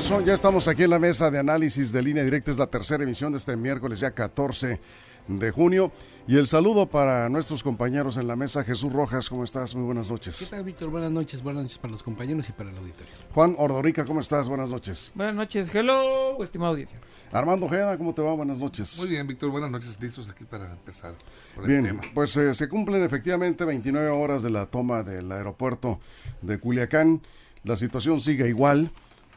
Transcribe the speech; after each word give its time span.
Ya 0.00 0.32
estamos 0.32 0.66
aquí 0.66 0.84
en 0.84 0.90
la 0.90 0.98
mesa 0.98 1.30
de 1.30 1.38
análisis 1.38 1.92
de 1.92 2.02
línea 2.02 2.24
directa. 2.24 2.50
Es 2.50 2.56
la 2.56 2.66
tercera 2.66 3.04
emisión 3.04 3.32
de 3.32 3.38
este 3.38 3.54
miércoles, 3.54 4.00
ya 4.00 4.10
14 4.12 4.80
de 5.28 5.50
junio. 5.50 5.92
Y 6.26 6.38
el 6.38 6.46
saludo 6.46 6.86
para 6.86 7.28
nuestros 7.28 7.62
compañeros 7.62 8.16
en 8.16 8.26
la 8.26 8.34
mesa. 8.34 8.64
Jesús 8.64 8.90
Rojas, 8.94 9.28
¿cómo 9.28 9.44
estás? 9.44 9.74
Muy 9.74 9.84
buenas 9.84 10.10
noches. 10.10 10.38
¿Qué 10.38 10.46
tal, 10.46 10.64
Víctor? 10.64 10.88
Buenas 10.88 11.10
noches. 11.10 11.42
Buenas 11.42 11.64
noches 11.64 11.76
para 11.76 11.92
los 11.92 12.02
compañeros 12.02 12.48
y 12.48 12.52
para 12.52 12.70
el 12.70 12.78
auditorio. 12.78 13.12
Juan 13.34 13.54
Ordorica, 13.58 14.06
¿cómo 14.06 14.20
estás? 14.20 14.48
Buenas 14.48 14.70
noches. 14.70 15.12
Buenas 15.14 15.34
noches. 15.34 15.68
Hello, 15.72 16.42
estimado 16.42 16.72
audiencia. 16.72 16.98
Armando 17.30 17.66
Ojeda, 17.66 17.98
¿cómo 17.98 18.14
te 18.14 18.22
va? 18.22 18.32
Buenas 18.32 18.56
noches. 18.56 18.98
Muy 18.98 19.08
bien, 19.08 19.26
Víctor. 19.26 19.50
Buenas 19.50 19.70
noches. 19.70 19.98
Listos 20.00 20.30
aquí 20.30 20.44
para 20.44 20.72
empezar. 20.72 21.12
Por 21.54 21.66
bien, 21.66 21.80
el 21.80 22.00
tema. 22.00 22.02
pues 22.14 22.34
eh, 22.38 22.54
se 22.54 22.70
cumplen 22.70 23.02
efectivamente 23.04 23.66
29 23.66 24.08
horas 24.08 24.42
de 24.42 24.48
la 24.48 24.64
toma 24.64 25.02
del 25.02 25.30
aeropuerto 25.30 26.00
de 26.40 26.58
Culiacán. 26.58 27.20
La 27.64 27.76
situación 27.76 28.22
sigue 28.22 28.48
igual 28.48 28.90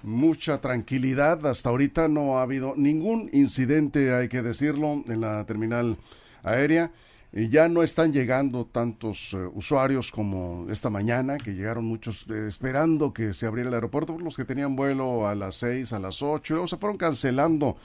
mucha 0.03 0.61
tranquilidad. 0.61 1.45
Hasta 1.45 1.69
ahorita 1.69 2.07
no 2.07 2.37
ha 2.37 2.43
habido 2.43 2.75
ningún 2.75 3.29
incidente, 3.33 4.13
hay 4.13 4.27
que 4.27 4.41
decirlo, 4.41 5.03
en 5.07 5.21
la 5.21 5.45
terminal 5.45 5.97
aérea. 6.43 6.91
Y 7.35 7.49
ya 7.49 7.67
no 7.67 7.81
están 7.81 8.13
llegando 8.13 8.65
tantos 8.65 9.33
eh, 9.33 9.37
usuarios 9.55 10.11
como 10.11 10.67
esta 10.69 10.91
mañana, 10.91 11.37
que 11.37 11.55
llegaron 11.55 11.83
muchos 11.83 12.27
eh, 12.29 12.45
esperando 12.47 13.11
que 13.11 13.33
se 13.33 13.47
abriera 13.47 13.69
el 13.69 13.73
aeropuerto, 13.73 14.15
los 14.19 14.37
que 14.37 14.45
tenían 14.45 14.75
vuelo 14.75 15.27
a 15.27 15.33
las 15.33 15.55
6, 15.55 15.93
a 15.93 15.99
las 15.99 16.21
8, 16.21 16.53
luego 16.53 16.67
se 16.67 16.77
fueron 16.77 16.95
cancelando 16.95 17.75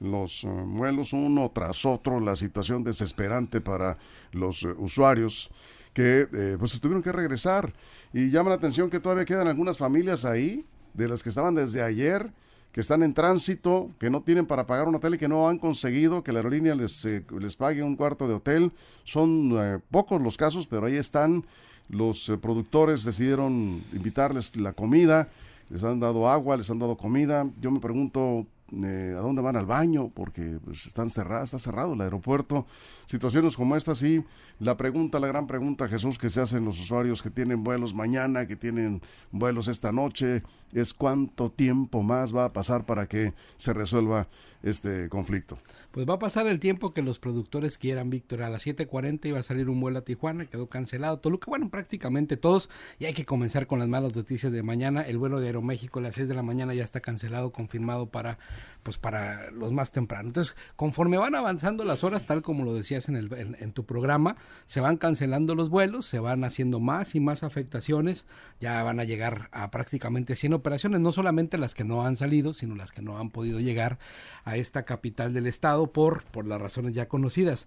los 0.00 0.44
eh, 0.44 0.48
vuelos 0.48 1.14
uno 1.14 1.50
tras 1.54 1.86
otro, 1.86 2.20
la 2.20 2.36
situación 2.36 2.84
desesperante 2.84 3.62
para 3.62 3.96
los 4.32 4.62
usuarios 4.76 5.50
que 5.94 6.56
pues 6.60 6.78
tuvieron 6.78 7.02
que 7.02 7.10
regresar. 7.10 7.72
Y 8.12 8.30
llama 8.30 8.50
la 8.50 8.56
atención 8.56 8.88
que 8.90 9.00
todavía 9.00 9.24
quedan 9.24 9.48
algunas 9.48 9.78
familias 9.78 10.24
ahí, 10.24 10.64
de 10.98 11.08
las 11.08 11.22
que 11.22 11.28
estaban 11.28 11.54
desde 11.54 11.80
ayer, 11.80 12.32
que 12.72 12.80
están 12.80 13.02
en 13.02 13.14
tránsito, 13.14 13.90
que 13.98 14.10
no 14.10 14.22
tienen 14.22 14.46
para 14.46 14.66
pagar 14.66 14.88
un 14.88 14.96
hotel 14.96 15.14
y 15.14 15.18
que 15.18 15.28
no 15.28 15.48
han 15.48 15.58
conseguido 15.58 16.22
que 16.24 16.32
la 16.32 16.40
aerolínea 16.40 16.74
les, 16.74 17.04
eh, 17.04 17.24
les 17.38 17.56
pague 17.56 17.82
un 17.82 17.96
cuarto 17.96 18.26
de 18.26 18.34
hotel. 18.34 18.72
Son 19.04 19.52
eh, 19.56 19.78
pocos 19.90 20.20
los 20.20 20.36
casos, 20.36 20.66
pero 20.66 20.86
ahí 20.86 20.96
están. 20.96 21.44
Los 21.88 22.28
eh, 22.28 22.36
productores 22.36 23.04
decidieron 23.04 23.82
invitarles 23.92 24.54
la 24.56 24.72
comida, 24.72 25.28
les 25.70 25.84
han 25.84 26.00
dado 26.00 26.28
agua, 26.28 26.56
les 26.56 26.68
han 26.68 26.80
dado 26.80 26.96
comida. 26.96 27.48
Yo 27.60 27.70
me 27.70 27.80
pregunto 27.80 28.46
eh, 28.70 29.14
a 29.16 29.22
dónde 29.22 29.40
van 29.40 29.56
al 29.56 29.64
baño, 29.64 30.10
porque 30.14 30.58
pues, 30.62 30.84
están 30.86 31.08
cerrados, 31.08 31.44
está 31.44 31.58
cerrado 31.58 31.94
el 31.94 32.00
aeropuerto. 32.02 32.66
Situaciones 33.06 33.56
como 33.56 33.76
esta, 33.76 33.94
sí. 33.94 34.22
La 34.60 34.76
pregunta, 34.76 35.18
la 35.20 35.26
gran 35.26 35.46
pregunta, 35.46 35.88
Jesús, 35.88 36.18
que 36.18 36.28
se 36.28 36.42
hacen 36.42 36.66
los 36.66 36.78
usuarios 36.78 37.22
que 37.22 37.30
tienen 37.30 37.64
vuelos 37.64 37.94
mañana, 37.94 38.46
que 38.46 38.56
tienen 38.56 39.00
vuelos 39.30 39.68
esta 39.68 39.90
noche, 39.90 40.42
es 40.72 40.94
cuánto 40.94 41.50
tiempo 41.50 42.02
más 42.02 42.34
va 42.34 42.44
a 42.44 42.52
pasar 42.52 42.84
para 42.84 43.06
que 43.06 43.34
se 43.56 43.72
resuelva 43.72 44.28
este 44.62 45.08
conflicto. 45.08 45.58
Pues 45.92 46.08
va 46.08 46.14
a 46.14 46.18
pasar 46.18 46.46
el 46.46 46.60
tiempo 46.60 46.92
que 46.92 47.02
los 47.02 47.18
productores 47.18 47.78
quieran, 47.78 48.10
Víctor. 48.10 48.42
A 48.42 48.50
las 48.50 48.66
7.40 48.66 49.26
iba 49.26 49.38
a 49.38 49.42
salir 49.42 49.68
un 49.68 49.80
vuelo 49.80 50.00
a 50.00 50.02
Tijuana, 50.02 50.46
quedó 50.46 50.68
cancelado. 50.68 51.18
Toluca, 51.20 51.46
bueno, 51.48 51.70
prácticamente 51.70 52.36
todos. 52.36 52.68
Y 52.98 53.04
hay 53.06 53.14
que 53.14 53.24
comenzar 53.24 53.66
con 53.66 53.78
las 53.78 53.88
malas 53.88 54.14
noticias 54.14 54.52
de 54.52 54.62
mañana. 54.62 55.02
El 55.02 55.18
vuelo 55.18 55.40
de 55.40 55.46
Aeroméxico 55.46 56.00
a 56.00 56.02
las 56.02 56.16
6 56.16 56.28
de 56.28 56.34
la 56.34 56.42
mañana 56.42 56.74
ya 56.74 56.84
está 56.84 57.00
cancelado, 57.00 57.52
confirmado 57.52 58.06
para, 58.06 58.38
pues 58.82 58.98
para 58.98 59.50
los 59.50 59.72
más 59.72 59.92
tempranos. 59.92 60.30
Entonces, 60.30 60.56
conforme 60.76 61.18
van 61.18 61.34
avanzando 61.34 61.84
las 61.84 62.04
horas, 62.04 62.26
tal 62.26 62.42
como 62.42 62.64
lo 62.64 62.74
decías 62.74 63.08
en, 63.08 63.16
el, 63.16 63.32
en, 63.32 63.56
en 63.60 63.72
tu 63.72 63.84
programa, 63.84 64.36
se 64.66 64.80
van 64.80 64.96
cancelando 64.96 65.54
los 65.54 65.68
vuelos, 65.68 66.06
se 66.06 66.18
van 66.18 66.44
haciendo 66.44 66.80
más 66.80 67.14
y 67.14 67.20
más 67.20 67.42
afectaciones. 67.42 68.26
Ya 68.60 68.82
van 68.82 69.00
a 69.00 69.04
llegar 69.04 69.48
a 69.52 69.70
prácticamente 69.70 70.36
100 70.36 70.54
operaciones, 70.58 71.00
no 71.00 71.12
solamente 71.12 71.58
las 71.58 71.74
que 71.74 71.84
no 71.84 72.04
han 72.04 72.16
salido, 72.16 72.52
sino 72.52 72.74
las 72.74 72.92
que 72.92 73.02
no 73.02 73.18
han 73.18 73.30
podido 73.30 73.60
llegar 73.60 73.98
a 74.44 74.56
esta 74.56 74.84
capital 74.84 75.32
del 75.32 75.46
estado 75.46 75.92
por, 75.92 76.24
por 76.24 76.46
las 76.46 76.60
razones 76.60 76.92
ya 76.92 77.08
conocidas. 77.08 77.66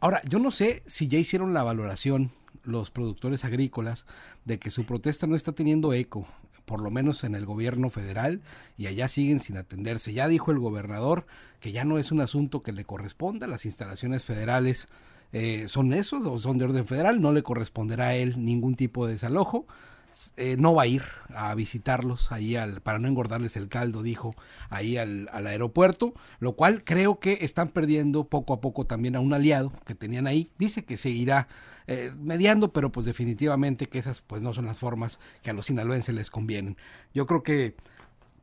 Ahora, 0.00 0.20
yo 0.28 0.38
no 0.38 0.50
sé 0.50 0.82
si 0.86 1.08
ya 1.08 1.18
hicieron 1.18 1.54
la 1.54 1.62
valoración 1.62 2.30
los 2.64 2.90
productores 2.90 3.44
agrícolas 3.44 4.06
de 4.44 4.58
que 4.58 4.70
su 4.70 4.84
protesta 4.84 5.26
no 5.26 5.36
está 5.36 5.52
teniendo 5.52 5.92
eco, 5.92 6.26
por 6.64 6.80
lo 6.80 6.90
menos 6.90 7.24
en 7.24 7.34
el 7.34 7.46
gobierno 7.46 7.90
federal, 7.90 8.42
y 8.76 8.88
allá 8.88 9.08
siguen 9.08 9.40
sin 9.40 9.56
atenderse. 9.56 10.12
Ya 10.12 10.28
dijo 10.28 10.50
el 10.50 10.58
gobernador 10.58 11.26
que 11.60 11.72
ya 11.72 11.84
no 11.84 11.98
es 11.98 12.12
un 12.12 12.20
asunto 12.20 12.62
que 12.62 12.72
le 12.72 12.84
corresponda, 12.84 13.46
las 13.46 13.64
instalaciones 13.64 14.24
federales 14.24 14.88
eh, 15.32 15.66
son 15.68 15.92
esos 15.92 16.24
o 16.24 16.38
son 16.38 16.58
de 16.58 16.64
orden 16.64 16.86
federal, 16.86 17.20
no 17.20 17.32
le 17.32 17.42
corresponderá 17.42 18.08
a 18.08 18.14
él 18.14 18.44
ningún 18.44 18.74
tipo 18.74 19.06
de 19.06 19.14
desalojo. 19.14 19.66
Eh, 20.36 20.56
no 20.58 20.74
va 20.74 20.84
a 20.84 20.86
ir 20.86 21.02
a 21.34 21.54
visitarlos 21.54 22.32
ahí 22.32 22.56
al, 22.56 22.80
para 22.80 22.98
no 22.98 23.06
engordarles 23.06 23.56
el 23.56 23.68
caldo, 23.68 24.02
dijo, 24.02 24.34
ahí 24.70 24.96
al, 24.96 25.28
al, 25.30 25.46
aeropuerto, 25.46 26.14
lo 26.40 26.56
cual 26.56 26.84
creo 26.84 27.20
que 27.20 27.38
están 27.42 27.68
perdiendo 27.68 28.24
poco 28.24 28.54
a 28.54 28.60
poco 28.60 28.86
también 28.86 29.14
a 29.16 29.20
un 29.20 29.34
aliado 29.34 29.70
que 29.84 29.94
tenían 29.94 30.26
ahí. 30.26 30.50
Dice 30.58 30.84
que 30.84 30.96
seguirá 30.96 31.48
eh, 31.86 32.12
mediando, 32.18 32.72
pero 32.72 32.90
pues 32.90 33.06
definitivamente 33.06 33.86
que 33.86 33.98
esas 33.98 34.20
pues 34.20 34.42
no 34.42 34.52
son 34.54 34.66
las 34.66 34.78
formas 34.78 35.20
que 35.42 35.50
a 35.50 35.52
los 35.52 35.66
sinaloenses 35.66 36.14
les 36.14 36.30
convienen. 36.30 36.76
Yo 37.14 37.26
creo 37.26 37.42
que 37.42 37.76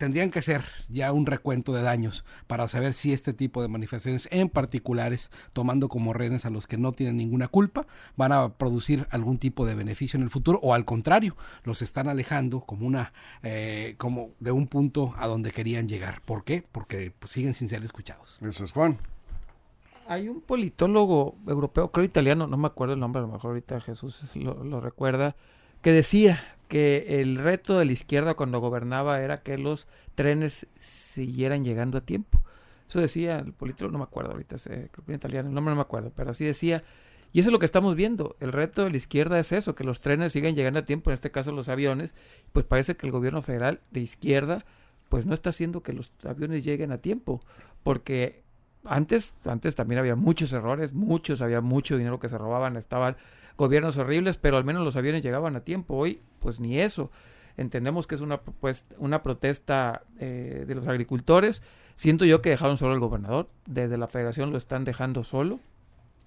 tendrían 0.03 0.31
que 0.31 0.39
hacer 0.39 0.65
ya 0.89 1.13
un 1.13 1.25
recuento 1.25 1.71
de 1.71 1.81
daños 1.81 2.25
para 2.45 2.67
saber 2.67 2.93
si 2.93 3.13
este 3.13 3.31
tipo 3.31 3.61
de 3.61 3.69
manifestaciones 3.69 4.27
en 4.31 4.49
particulares, 4.49 5.31
tomando 5.53 5.87
como 5.87 6.11
rehenes 6.11 6.45
a 6.45 6.49
los 6.49 6.67
que 6.67 6.77
no 6.77 6.91
tienen 6.91 7.15
ninguna 7.15 7.47
culpa, 7.47 7.87
van 8.17 8.33
a 8.33 8.49
producir 8.49 9.07
algún 9.11 9.37
tipo 9.37 9.65
de 9.65 9.75
beneficio 9.75 10.17
en 10.17 10.23
el 10.23 10.29
futuro 10.29 10.59
o 10.61 10.73
al 10.73 10.83
contrario, 10.83 11.37
los 11.63 11.81
están 11.81 12.09
alejando 12.09 12.59
como 12.59 12.85
una 12.85 13.13
eh, 13.43 13.95
como 13.97 14.31
de 14.41 14.51
un 14.51 14.67
punto 14.67 15.13
a 15.17 15.25
donde 15.27 15.51
querían 15.51 15.87
llegar. 15.87 16.19
¿Por 16.25 16.43
qué? 16.43 16.65
Porque 16.69 17.13
pues, 17.17 17.31
siguen 17.31 17.53
sin 17.53 17.69
ser 17.69 17.81
escuchados. 17.85 18.39
Eso 18.41 18.65
es 18.65 18.73
Juan. 18.73 18.97
Hay 20.09 20.27
un 20.27 20.41
politólogo 20.41 21.37
europeo, 21.47 21.93
creo 21.93 22.03
italiano, 22.03 22.45
no 22.45 22.57
me 22.57 22.67
acuerdo 22.67 22.95
el 22.95 22.99
nombre, 22.99 23.19
a 23.19 23.25
lo 23.25 23.31
mejor 23.31 23.51
ahorita 23.51 23.79
Jesús 23.79 24.21
lo, 24.33 24.65
lo 24.65 24.81
recuerda, 24.81 25.37
que 25.81 25.93
decía 25.93 26.52
que 26.73 27.21
el 27.21 27.37
reto 27.37 27.77
de 27.77 27.85
la 27.85 27.91
izquierda 27.91 28.33
cuando 28.33 28.59
gobernaba 28.59 29.21
era 29.21 29.37
que 29.37 29.59
los 29.59 29.87
trenes 30.15 30.65
siguieran 30.79 31.63
llegando 31.63 31.99
a 31.99 32.01
tiempo. 32.01 32.41
Eso 32.89 32.99
decía 32.99 33.37
el 33.37 33.53
politólogo, 33.53 33.91
no 33.91 33.99
me 33.99 34.05
acuerdo 34.05 34.31
ahorita, 34.31 34.55
creo 34.57 34.89
que 34.89 35.11
en 35.11 35.13
italiano, 35.13 35.49
el 35.49 35.53
nombre 35.53 35.73
no 35.73 35.75
me 35.75 35.83
acuerdo, 35.83 36.11
pero 36.15 36.31
así 36.31 36.43
decía. 36.43 36.83
Y 37.31 37.41
eso 37.41 37.49
es 37.49 37.53
lo 37.53 37.59
que 37.59 37.67
estamos 37.67 37.95
viendo. 37.95 38.35
El 38.39 38.51
reto 38.51 38.83
de 38.83 38.89
la 38.89 38.97
izquierda 38.97 39.39
es 39.39 39.51
eso, 39.51 39.75
que 39.75 39.83
los 39.83 40.01
trenes 40.01 40.31
sigan 40.31 40.55
llegando 40.55 40.79
a 40.79 40.83
tiempo, 40.83 41.11
en 41.11 41.13
este 41.13 41.29
caso 41.29 41.51
los 41.51 41.69
aviones. 41.69 42.15
Pues 42.53 42.65
parece 42.65 42.95
que 42.95 43.05
el 43.05 43.11
gobierno 43.11 43.43
federal 43.43 43.79
de 43.91 43.99
izquierda 43.99 44.65
pues 45.09 45.27
no 45.27 45.35
está 45.35 45.51
haciendo 45.51 45.83
que 45.83 45.93
los 45.93 46.11
aviones 46.23 46.65
lleguen 46.65 46.91
a 46.91 46.97
tiempo, 46.97 47.39
porque 47.83 48.41
antes, 48.83 49.35
antes 49.45 49.75
también 49.75 49.99
había 49.99 50.15
muchos 50.15 50.51
errores, 50.53 50.91
muchos, 50.91 51.39
había 51.43 51.61
mucho 51.61 51.99
dinero 51.99 52.19
que 52.19 52.29
se 52.29 52.37
robaban, 52.39 52.77
estaban 52.77 53.15
gobiernos 53.57 53.97
horribles, 53.97 54.37
pero 54.37 54.57
al 54.57 54.63
menos 54.63 54.83
los 54.83 54.95
aviones 54.95 55.23
llegaban 55.23 55.55
a 55.55 55.61
tiempo. 55.61 55.95
Hoy, 55.95 56.19
pues 56.39 56.59
ni 56.59 56.79
eso. 56.79 57.11
Entendemos 57.57 58.07
que 58.07 58.15
es 58.15 58.21
una, 58.21 58.41
pues, 58.41 58.85
una 58.97 59.21
protesta 59.21 60.03
eh, 60.19 60.65
de 60.67 60.75
los 60.75 60.87
agricultores. 60.87 61.61
Siento 61.95 62.25
yo 62.25 62.41
que 62.41 62.49
dejaron 62.49 62.77
solo 62.77 62.93
al 62.93 62.99
gobernador. 62.99 63.47
Desde 63.65 63.97
la 63.97 64.07
federación 64.07 64.51
lo 64.51 64.57
están 64.57 64.83
dejando 64.85 65.23
solo. 65.23 65.59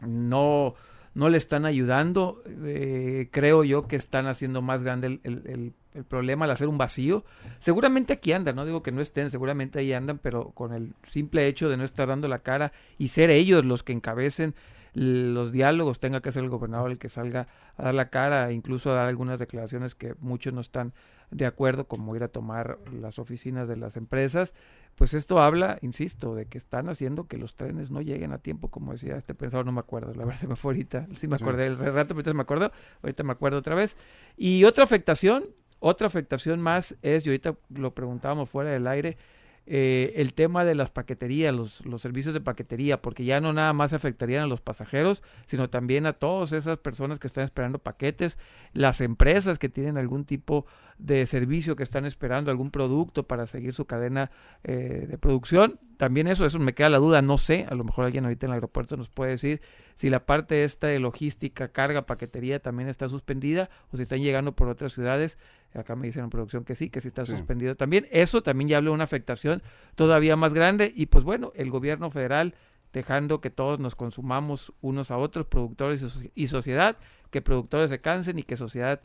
No, 0.00 0.74
no 1.14 1.28
le 1.28 1.38
están 1.38 1.66
ayudando. 1.66 2.38
Eh, 2.64 3.28
creo 3.32 3.64
yo 3.64 3.88
que 3.88 3.96
están 3.96 4.26
haciendo 4.26 4.62
más 4.62 4.84
grande 4.84 5.06
el, 5.08 5.20
el, 5.24 5.72
el, 5.94 6.04
problema 6.04 6.44
al 6.44 6.52
hacer 6.52 6.68
un 6.68 6.78
vacío. 6.78 7.24
Seguramente 7.58 8.12
aquí 8.12 8.32
andan, 8.32 8.54
no 8.54 8.64
digo 8.66 8.82
que 8.82 8.92
no 8.92 9.00
estén, 9.00 9.30
seguramente 9.30 9.78
ahí 9.78 9.94
andan, 9.94 10.18
pero 10.18 10.50
con 10.50 10.74
el 10.74 10.92
simple 11.08 11.46
hecho 11.46 11.70
de 11.70 11.78
no 11.78 11.84
estar 11.84 12.06
dando 12.06 12.28
la 12.28 12.40
cara 12.40 12.72
y 12.98 13.08
ser 13.08 13.30
ellos 13.30 13.64
los 13.64 13.82
que 13.82 13.94
encabecen 13.94 14.54
los 14.96 15.52
diálogos, 15.52 16.00
tenga 16.00 16.22
que 16.22 16.32
ser 16.32 16.42
el 16.42 16.48
gobernador 16.48 16.90
el 16.90 16.98
que 16.98 17.10
salga 17.10 17.48
a 17.76 17.82
dar 17.84 17.94
la 17.94 18.08
cara, 18.08 18.50
incluso 18.52 18.90
a 18.90 18.94
dar 18.94 19.08
algunas 19.08 19.38
declaraciones 19.38 19.94
que 19.94 20.14
muchos 20.20 20.54
no 20.54 20.62
están 20.62 20.94
de 21.30 21.44
acuerdo, 21.44 21.86
como 21.86 22.16
ir 22.16 22.22
a 22.22 22.28
tomar 22.28 22.78
las 22.98 23.18
oficinas 23.18 23.68
de 23.68 23.76
las 23.76 23.98
empresas, 23.98 24.54
pues 24.94 25.12
esto 25.12 25.42
habla, 25.42 25.78
insisto, 25.82 26.34
de 26.34 26.46
que 26.46 26.56
están 26.56 26.88
haciendo 26.88 27.26
que 27.26 27.36
los 27.36 27.56
trenes 27.56 27.90
no 27.90 28.00
lleguen 28.00 28.32
a 28.32 28.38
tiempo, 28.38 28.70
como 28.70 28.92
decía 28.92 29.16
este 29.16 29.34
pensador, 29.34 29.66
no 29.66 29.72
me 29.72 29.80
acuerdo, 29.80 30.14
la 30.14 30.24
verdad 30.24 30.40
se 30.40 30.48
me 30.48 30.56
fue 30.56 30.72
ahorita, 30.72 31.08
sí 31.14 31.28
me 31.28 31.36
acordé 31.36 31.66
el 31.66 31.76
rato, 31.76 32.14
pero 32.14 32.32
me 32.32 32.42
acuerdo, 32.42 32.72
ahorita 33.02 33.22
me 33.22 33.32
acuerdo 33.32 33.58
otra 33.58 33.74
vez. 33.74 33.98
Y 34.38 34.64
otra 34.64 34.84
afectación, 34.84 35.44
otra 35.78 36.06
afectación 36.06 36.62
más 36.62 36.96
es, 37.02 37.26
y 37.26 37.28
ahorita 37.28 37.54
lo 37.68 37.92
preguntábamos 37.92 38.48
fuera 38.48 38.70
del 38.70 38.86
aire, 38.86 39.18
eh, 39.68 40.12
el 40.16 40.32
tema 40.32 40.64
de 40.64 40.76
las 40.76 40.90
paqueterías, 40.90 41.52
los, 41.52 41.84
los, 41.84 42.00
servicios 42.00 42.32
de 42.32 42.40
paquetería, 42.40 43.02
porque 43.02 43.24
ya 43.24 43.40
no 43.40 43.52
nada 43.52 43.72
más 43.72 43.92
afectarían 43.92 44.44
a 44.44 44.46
los 44.46 44.60
pasajeros, 44.60 45.24
sino 45.46 45.68
también 45.70 46.06
a 46.06 46.12
todas 46.12 46.52
esas 46.52 46.78
personas 46.78 47.18
que 47.18 47.26
están 47.26 47.42
esperando 47.42 47.80
paquetes, 47.80 48.38
las 48.72 49.00
empresas 49.00 49.58
que 49.58 49.68
tienen 49.68 49.98
algún 49.98 50.24
tipo 50.24 50.66
de 50.98 51.26
servicio, 51.26 51.74
que 51.74 51.82
están 51.82 52.06
esperando 52.06 52.50
algún 52.52 52.70
producto 52.70 53.26
para 53.26 53.48
seguir 53.48 53.74
su 53.74 53.86
cadena 53.86 54.30
eh, 54.62 55.06
de 55.08 55.18
producción. 55.18 55.80
También 55.96 56.28
eso, 56.28 56.46
eso 56.46 56.58
me 56.60 56.74
queda 56.74 56.88
la 56.88 56.98
duda, 56.98 57.20
no 57.20 57.36
sé, 57.36 57.66
a 57.68 57.74
lo 57.74 57.82
mejor 57.82 58.04
alguien 58.04 58.24
ahorita 58.24 58.46
en 58.46 58.50
el 58.50 58.54
aeropuerto 58.54 58.96
nos 58.96 59.08
puede 59.08 59.32
decir 59.32 59.60
si 59.94 60.10
la 60.10 60.26
parte 60.26 60.62
esta 60.62 60.86
de 60.86 61.00
logística, 61.00 61.68
carga, 61.68 62.06
paquetería 62.06 62.60
también 62.60 62.88
está 62.88 63.08
suspendida 63.08 63.70
o 63.90 63.96
si 63.96 64.02
están 64.02 64.20
llegando 64.20 64.52
por 64.52 64.68
otras 64.68 64.92
ciudades. 64.92 65.38
Acá 65.76 65.96
me 65.96 66.06
dicen 66.06 66.24
en 66.24 66.30
producción 66.30 66.64
que 66.64 66.74
sí, 66.74 66.90
que 66.90 67.00
sí 67.00 67.08
está 67.08 67.26
suspendido 67.26 67.76
también. 67.76 68.06
Eso 68.10 68.42
también 68.42 68.68
ya 68.68 68.78
habla 68.78 68.90
de 68.90 68.94
una 68.94 69.04
afectación 69.04 69.62
todavía 69.94 70.36
más 70.36 70.54
grande 70.54 70.92
y 70.94 71.06
pues 71.06 71.24
bueno, 71.24 71.52
el 71.54 71.70
gobierno 71.70 72.10
federal 72.10 72.54
dejando 72.92 73.40
que 73.40 73.50
todos 73.50 73.78
nos 73.78 73.94
consumamos 73.94 74.72
unos 74.80 75.10
a 75.10 75.18
otros, 75.18 75.46
productores 75.46 76.02
y 76.34 76.46
sociedad, 76.46 76.96
que 77.30 77.42
productores 77.42 77.90
se 77.90 78.00
cansen 78.00 78.38
y 78.38 78.42
que 78.42 78.56
sociedad 78.56 79.02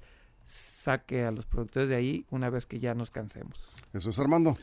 saque 0.48 1.26
a 1.26 1.32
los 1.32 1.46
productores 1.46 1.90
de 1.90 1.96
ahí 1.96 2.26
una 2.30 2.50
vez 2.50 2.66
que 2.66 2.80
ya 2.80 2.94
nos 2.94 3.12
cansemos. 3.12 3.60
Eso 3.94 4.10
es 4.10 4.20
Armando. 4.20 4.58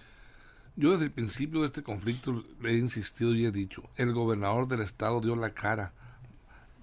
Yo 0.77 0.93
desde 0.93 1.07
el 1.07 1.11
principio 1.11 1.61
de 1.61 1.67
este 1.67 1.83
conflicto 1.83 2.45
he 2.65 2.75
insistido 2.75 3.35
y 3.35 3.45
he 3.45 3.51
dicho, 3.51 3.83
el 3.97 4.13
gobernador 4.13 4.69
del 4.69 4.81
estado 4.81 5.21
dio 5.21 5.37
la 5.37 5.51
cara 5.51 5.93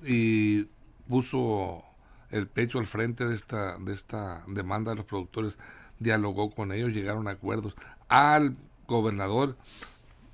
y 0.05 0.65
puso 1.07 1.83
el 2.31 2.47
pecho 2.47 2.79
al 2.79 2.87
frente 2.87 3.25
de 3.25 3.35
esta, 3.35 3.77
de 3.77 3.93
esta 3.93 4.43
demanda 4.47 4.91
de 4.91 4.97
los 4.97 5.05
productores, 5.05 5.57
dialogó 5.99 6.51
con 6.51 6.71
ellos, 6.71 6.91
llegaron 6.91 7.27
a 7.27 7.31
acuerdos. 7.31 7.75
Al 8.07 8.55
gobernador 8.87 9.57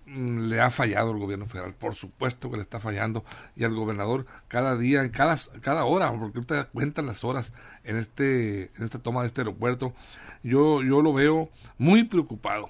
mm, 0.05 0.47
le 0.47 0.61
ha 0.61 0.71
fallado 0.71 1.11
el 1.11 1.19
gobierno 1.19 1.45
federal, 1.47 1.73
por 1.73 1.95
supuesto 1.95 2.49
que 2.49 2.57
le 2.57 2.63
está 2.63 2.79
fallando, 2.79 3.23
y 3.55 3.63
al 3.63 3.73
gobernador 3.73 4.25
cada 4.47 4.77
día, 4.77 5.09
cada, 5.11 5.37
cada 5.61 5.85
hora, 5.85 6.11
porque 6.17 6.39
usted 6.39 6.67
cuentan 6.73 7.05
las 7.05 7.23
horas 7.23 7.53
en 7.83 7.97
este, 7.97 8.71
en 8.75 8.83
esta 8.83 8.99
toma 8.99 9.21
de 9.21 9.27
este 9.27 9.41
aeropuerto, 9.41 9.93
yo, 10.43 10.81
yo 10.81 11.01
lo 11.01 11.13
veo 11.13 11.49
muy 11.77 12.03
preocupado 12.03 12.69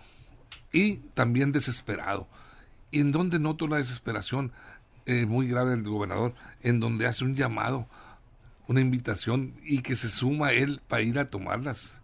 y 0.72 0.98
también 1.14 1.52
desesperado. 1.52 2.28
¿Y 2.92 3.00
en 3.00 3.12
donde 3.12 3.40
noto 3.40 3.68
la 3.68 3.78
desesperación 3.78 4.52
eh, 5.06 5.26
muy 5.26 5.48
grave 5.48 5.72
del 5.72 5.84
gobernador? 5.84 6.34
En 6.62 6.80
donde 6.80 7.08
hace 7.08 7.24
un 7.24 7.36
llamado, 7.36 7.88
una 8.68 8.82
invitación 8.82 9.54
y 9.64 9.82
que 9.82 9.96
se 9.96 10.10
suma 10.10 10.52
él 10.52 10.82
para 10.88 11.02
ir 11.02 11.20
a 11.20 11.28
tomar 11.28 11.62
las, 11.62 12.02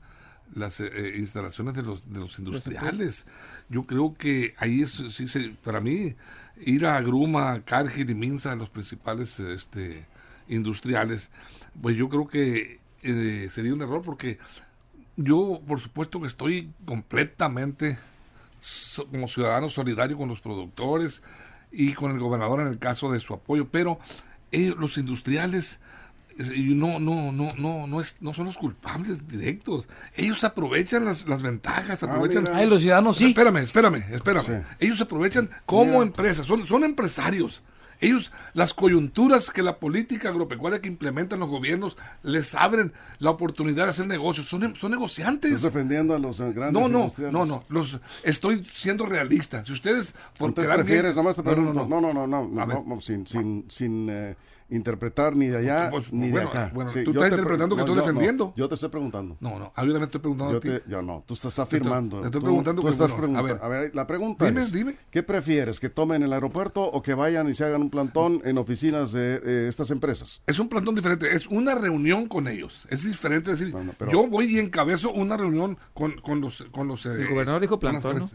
las 0.53 0.79
eh, 0.79 0.89
eh, 0.93 1.13
instalaciones 1.17 1.73
de 1.75 1.83
los, 1.83 2.11
de 2.11 2.19
los 2.19 2.37
industriales. 2.39 3.25
Yo 3.69 3.83
creo 3.83 4.15
que 4.15 4.53
ahí 4.57 4.81
es, 4.81 4.91
sí, 5.11 5.27
se, 5.27 5.49
para 5.63 5.79
mí, 5.79 6.15
ir 6.61 6.85
a 6.85 6.99
Gruma, 7.01 7.61
Cargill 7.63 8.09
y 8.09 8.15
Minsa, 8.15 8.55
los 8.55 8.69
principales 8.69 9.39
este, 9.39 10.05
industriales, 10.47 11.31
pues 11.81 11.95
yo 11.95 12.09
creo 12.09 12.27
que 12.27 12.79
sería 13.49 13.73
un 13.73 13.81
error 13.81 14.01
porque 14.01 14.37
yo, 15.15 15.61
por 15.67 15.79
supuesto, 15.79 16.21
que 16.21 16.27
estoy 16.27 16.71
completamente 16.85 17.97
como 19.11 19.27
ciudadano 19.27 19.69
solidario 19.69 20.17
con 20.17 20.29
los 20.29 20.41
productores 20.41 21.21
y 21.71 21.93
con 21.93 22.11
el 22.11 22.19
gobernador 22.19 22.61
en 22.61 22.67
el 22.67 22.79
caso 22.79 23.11
de 23.11 23.19
su 23.19 23.33
apoyo, 23.33 23.67
pero 23.69 23.99
eh, 24.51 24.73
los 24.77 24.97
industriales 24.97 25.79
no 26.37 26.99
no 26.99 27.31
no 27.31 27.49
no 27.57 27.87
no 27.87 28.01
es 28.01 28.17
no 28.19 28.33
son 28.33 28.45
los 28.45 28.57
culpables 28.57 29.27
directos. 29.27 29.89
Ellos 30.15 30.43
aprovechan 30.43 31.05
las, 31.05 31.27
las 31.27 31.41
ventajas 31.41 32.03
ah, 32.03 32.07
aprovechan 32.07 32.45
los 32.69 32.81
ciudadanos 32.81 33.17
sí. 33.17 33.27
Espérame 33.27 33.57
espérame 33.57 34.03
espérame. 34.11 34.63
Ellos 34.79 35.01
aprovechan 35.01 35.49
como 35.65 36.01
empresas 36.01 36.45
son 36.45 36.65
son 36.65 36.83
empresarios. 36.83 37.63
Ellos, 37.99 38.31
las 38.53 38.73
coyunturas 38.73 39.49
que 39.49 39.63
la 39.63 39.79
política 39.79 40.29
agropecuaria 40.29 40.81
que 40.81 40.87
implementan 40.87 41.39
los 41.39 41.49
gobiernos 41.49 41.97
les 42.21 42.53
abren 42.53 42.93
la 43.19 43.31
oportunidad 43.31 43.85
de 43.85 43.89
hacer 43.89 44.07
negocios. 44.07 44.47
Son, 44.47 44.75
son 44.75 44.91
negociantes. 44.91 45.51
¿Estás 45.51 45.73
defendiendo 45.73 46.13
a 46.13 46.19
los 46.19 46.39
grandes 46.39 46.73
No, 46.73 46.87
no, 46.87 47.11
no, 47.31 47.45
no. 47.45 47.63
Los, 47.69 47.99
estoy 48.23 48.65
siendo 48.71 49.05
realista. 49.05 49.65
Si 49.65 49.73
ustedes, 49.73 50.13
por 50.37 50.53
prefieres, 50.53 51.15
bien, 51.15 51.33
te 51.33 51.43
pregunto, 51.43 51.87
no, 51.87 52.01
no, 52.01 52.13
no, 52.13 52.27
no, 52.27 52.47
no, 52.47 52.83
no, 52.85 53.01
sin, 53.01 53.25
sin, 53.25 53.65
sin 53.69 54.07
eh, 54.09 54.35
interpretar 54.69 55.35
ni 55.35 55.47
de 55.47 55.57
allá 55.57 55.89
pues, 55.91 56.11
ni 56.11 56.29
de 56.29 56.41
acá. 56.41 56.71
Bueno, 56.73 56.91
tú 56.91 57.11
estás 57.11 57.31
interpretando 57.31 57.75
que 57.75 57.81
estoy 57.81 57.95
defendiendo. 57.95 58.53
yo 58.55 58.67
te 58.67 58.75
estoy 58.75 58.89
preguntando. 58.89 59.37
No, 59.39 59.59
no, 59.59 59.73
yo 59.85 59.97
estoy 59.97 60.21
preguntando 60.21 60.53
yo 60.53 60.57
a 60.57 60.79
ti. 60.79 60.83
yo 60.87 61.01
no, 61.01 61.23
tú 61.25 61.33
estás 61.33 61.57
afirmando. 61.59 62.21
Te 62.21 62.27
estoy, 62.27 62.41
preguntando. 62.41 62.81
Tú, 62.81 62.89
estás 62.89 63.13
preguntando. 63.13 63.63
A 63.63 63.67
ver, 63.67 63.95
la 63.95 64.07
pregunta 64.07 64.45
dime, 64.45 64.61
es, 64.61 64.71
dime. 64.71 64.97
¿qué 65.09 65.23
prefieres? 65.23 65.79
¿Que 65.79 65.89
tomen 65.89 66.23
el 66.23 66.33
aeropuerto 66.33 66.83
o 66.83 67.01
que 67.01 67.13
vayan 67.13 67.49
y 67.49 67.55
se 67.55 67.63
hagan 67.63 67.81
un 67.81 67.89
plantón 67.89 68.41
en 68.43 68.57
oficinas 68.57 69.11
de 69.11 69.41
eh, 69.43 69.67
estas 69.69 69.91
empresas? 69.91 70.41
Es 70.45 70.59
un 70.59 70.69
plantón 70.69 70.95
diferente, 70.95 71.33
es 71.35 71.47
una 71.47 71.75
reunión 71.75 72.27
con 72.27 72.47
ellos. 72.47 72.87
Es 72.89 73.03
diferente 73.03 73.51
decir, 73.51 73.73
yo 74.11 74.27
voy 74.27 74.55
y 74.55 74.59
encabezo 74.59 75.11
una 75.11 75.37
reunión 75.37 75.77
con, 75.93 76.13
con 76.21 76.41
los... 76.41 76.65
Con 76.71 76.87
los 76.87 77.05
el 77.05 77.27
gobernador 77.27 77.61
dijo 77.61 77.79
plantón, 77.79 78.19
¿no? 78.19 78.29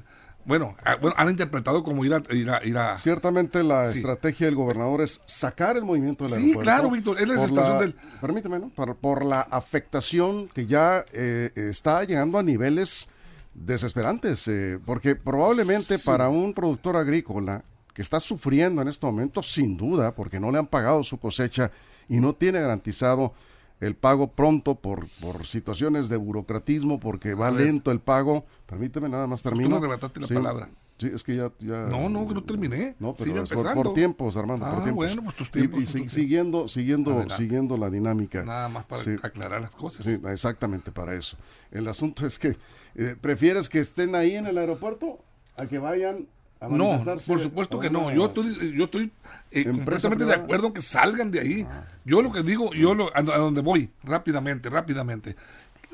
Bueno, 0.45 0.77
ah, 0.85 0.97
bueno, 1.01 1.15
han 1.19 1.31
interpretado 1.31 1.85
como 1.85 2.05
ir 2.05 2.15
a... 2.15 2.23
Ir 2.31 2.51
a, 2.51 2.65
ir 2.65 2.77
a 2.77 2.99
Ciertamente 2.99 3.63
la 3.63 3.91
estrategia 3.91 4.47
del 4.47 4.57
gobernador 4.57 5.01
es 5.03 5.21
sacar 5.27 5.77
el 5.77 5.85
movimiento 5.85 6.27
del 6.27 6.41
sí, 6.41 6.55
claro, 6.55 6.91
Víctor, 6.91 7.21
es 7.21 7.29
la 7.29 7.39
situación 7.39 7.79
del... 7.79 7.95
Permíteme, 8.21 8.59
¿no? 8.59 8.71
Por, 8.71 9.25
la 9.25 9.43
afectación 9.43 10.49
que 10.49 10.67
ya 10.67 11.05
eh, 11.13 11.51
está 11.55 12.03
llegando 12.05 12.39
a 12.39 12.43
niveles 12.43 13.09
desesperantes, 13.55 14.49
eh, 14.49 14.79
porque 14.85 15.15
probablemente 15.15 15.99
para 15.99 16.29
un 16.29 16.55
productor 16.55 16.97
agrícola 16.97 17.63
que 17.95 18.03
está 18.03 18.21
sufriendo 18.21 18.83
en 18.83 18.89
este 18.89 19.07
momento, 19.07 19.43
sin 19.43 19.77
duda, 19.77 20.15
porque 20.15 20.41
no 20.41 20.51
le 20.51 20.59
han 20.59 20.67
pagado 20.67 21.03
su 21.03 21.19
cosecha 21.19 21.71
y 22.09 22.19
no 22.19 22.35
tiene 22.35 22.61
garantizado 22.61 23.35
el 23.83 23.97
pago 23.97 24.29
pronto 24.29 24.77
por, 24.77 25.09
por 25.21 25.45
situaciones 25.45 26.09
de 26.09 26.17
burocratismo, 26.17 27.01
porque 27.01 27.35
va 27.35 27.51
lento 27.51 27.91
el 27.91 27.99
pago. 27.99 28.45
Permíteme, 28.67 29.09
nada 29.09 29.27
más 29.27 29.43
termino. 29.43 29.65
Tú 29.65 29.71
no 29.71 29.77
arrebataste 29.79 30.21
la 30.21 30.29
palabra. 30.29 30.71
Sí, 30.99 31.11
es 31.13 31.25
que 31.25 31.35
ya, 31.35 31.51
No, 31.89 32.09
no, 32.09 32.29
que 32.29 32.35
no 32.35 32.45
terminé. 32.45 32.95
No, 33.01 33.13
pero 33.13 33.43
por, 33.45 33.75
por, 33.75 33.95
tiempos, 33.95 34.37
Armando, 34.37 34.65
ah, 34.67 34.75
por 34.75 34.85
tiempos. 34.85 35.07
bueno, 35.07 35.25
pues 35.25 35.35
tus 35.35 35.51
tiempos. 35.51 35.81
Y, 35.83 36.09
siguiendo, 36.09 36.69
siguiendo, 36.69 37.29
siguiendo 37.31 37.77
la 37.77 37.91
dinámica. 37.91 38.45
Nada 38.45 38.69
más 38.69 38.85
para 38.85 39.03
aclarar 39.21 39.61
las 39.61 39.73
cosas. 39.73 40.07
Sí, 40.07 40.21
exactamente 40.29 40.93
para 40.93 41.15
eso. 41.15 41.37
El 41.73 41.89
asunto 41.89 42.25
es 42.25 42.39
que, 42.39 42.57
eh, 42.95 43.17
¿prefieres 43.21 43.69
que 43.69 43.81
estén 43.81 44.15
ahí 44.15 44.37
en 44.37 44.47
el 44.47 44.59
aeropuerto 44.59 45.19
a 45.57 45.67
que 45.67 45.81
vayan 45.81 46.29
no, 46.69 47.03
por 47.27 47.43
supuesto 47.43 47.81
que 47.81 47.91
no. 47.91 48.13
Yo 48.13 48.27
estoy, 48.27 48.75
yo 48.77 48.85
estoy 48.85 49.11
eh, 49.51 49.65
completamente 49.65 50.25
de 50.25 50.35
acuerdo 50.35 50.69
en 50.69 50.73
que 50.73 50.83
salgan 50.83 51.31
de 51.31 51.41
ahí. 51.41 51.67
Ah. 51.69 51.85
Yo 52.05 52.23
lo 52.23 52.33
que 52.33 52.43
digo, 52.43 52.73
yo 52.73 52.95
lo, 52.95 53.17
a, 53.17 53.23
donde 53.23 53.63
voy, 53.63 53.91
rápidamente, 54.03 54.71
rápidamente, 54.71 55.37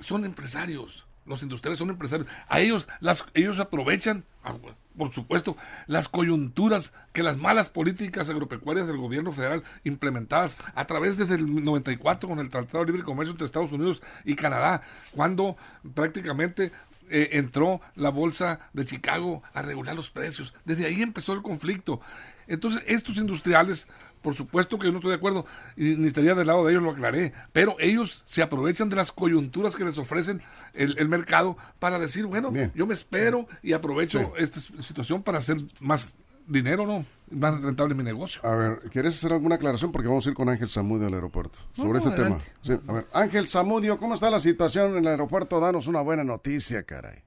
son 0.01 0.25
empresarios. 0.25 1.07
Los 1.27 1.43
industriales 1.43 1.79
son 1.79 1.91
empresarios. 1.91 2.27
A 2.49 2.61
ellos, 2.61 2.89
las, 3.01 3.27
ellos 3.35 3.61
aprovechan, 3.61 4.25
ah, 4.43 4.55
por 4.97 5.13
supuesto, 5.13 5.57
las 5.87 6.09
coyunturas 6.09 6.93
que 7.13 7.23
las 7.23 7.37
malas 7.37 7.69
políticas 7.69 8.31
agropecuarias 8.31 8.87
del 8.87 8.97
gobierno 8.97 9.33
federal 9.33 9.63
implementadas 9.85 10.57
a 10.75 10.87
través 10.87 11.19
desde 11.19 11.35
el 11.35 11.65
94 11.65 12.29
con 12.29 12.39
el 12.39 12.49
Tratado 12.49 12.85
de 12.85 12.93
Libre 12.93 13.05
Comercio 13.05 13.33
entre 13.33 13.45
Estados 13.45 13.73
Unidos 13.73 14.03
y 14.25 14.35
Canadá, 14.35 14.83
cuando 15.15 15.57
prácticamente 15.95 16.73
eh, 17.11 17.31
entró 17.33 17.81
la 17.95 18.11
bolsa 18.11 18.61
de 18.73 18.85
Chicago 18.85 19.43
a 19.53 19.63
regular 19.63 19.95
los 19.95 20.11
precios. 20.11 20.55
Desde 20.65 20.87
ahí 20.87 21.03
empezó 21.03 21.33
el 21.33 21.43
conflicto. 21.43 22.01
Entonces, 22.47 22.83
estos 22.87 23.17
industriales, 23.17 23.87
por 24.23 24.35
supuesto 24.35 24.79
que 24.79 24.87
yo 24.87 24.93
no 24.93 24.99
estoy 24.99 25.11
de 25.11 25.17
acuerdo, 25.17 25.47
y 25.77 25.97
ni 25.97 26.09
estaría 26.09 26.35
del 26.35 26.47
lado 26.47 26.65
de 26.65 26.73
ellos, 26.73 26.83
lo 26.83 26.91
aclaré, 26.91 27.33
pero 27.53 27.77
ellos 27.79 28.23
se 28.25 28.43
aprovechan 28.43 28.89
de 28.89 28.97
las 28.97 29.13
coyunturas 29.13 29.77
que 29.77 29.85
les 29.85 29.99
ofrecen 29.99 30.43
el, 30.73 31.09
mercado 31.09 31.57
para 31.79 31.99
decir, 31.99 32.27
bueno, 32.27 32.53
yo 32.75 32.87
me 32.87 32.95
espero 32.95 33.47
y 33.63 33.73
aprovecho 33.75 34.35
esta 34.37 34.61
situación 34.61 35.23
para 35.23 35.39
hacer 35.39 35.59
más 35.81 36.15
dinero, 36.49 36.87
¿no? 36.87 37.05
Más 37.31 37.61
rentable 37.63 37.95
mi 37.95 38.03
negocio. 38.03 38.41
A 38.45 38.55
ver, 38.55 38.79
¿quieres 38.91 39.17
hacer 39.17 39.33
alguna 39.33 39.57
aclaración? 39.57 39.93
Porque 39.93 40.09
vamos 40.09 40.27
a 40.27 40.31
ir 40.31 40.35
con 40.35 40.49
Ángel 40.49 40.69
Zamudio 40.69 41.07
al 41.07 41.15
aeropuerto 41.15 41.59
sobre 41.75 41.99
ese 41.99 42.11
tema. 42.11 42.39
a 42.89 42.93
ver, 42.93 43.07
Ángel 43.13 43.47
Zamudio, 43.47 43.99
¿cómo 43.99 44.15
está 44.15 44.31
la 44.31 44.41
situación 44.41 44.93
en 44.93 44.99
el 44.99 45.09
aeropuerto? 45.09 45.61
Danos 45.61 45.87
una 45.87 46.01
buena 46.01 46.25
noticia, 46.25 46.83
caray. 46.83 47.23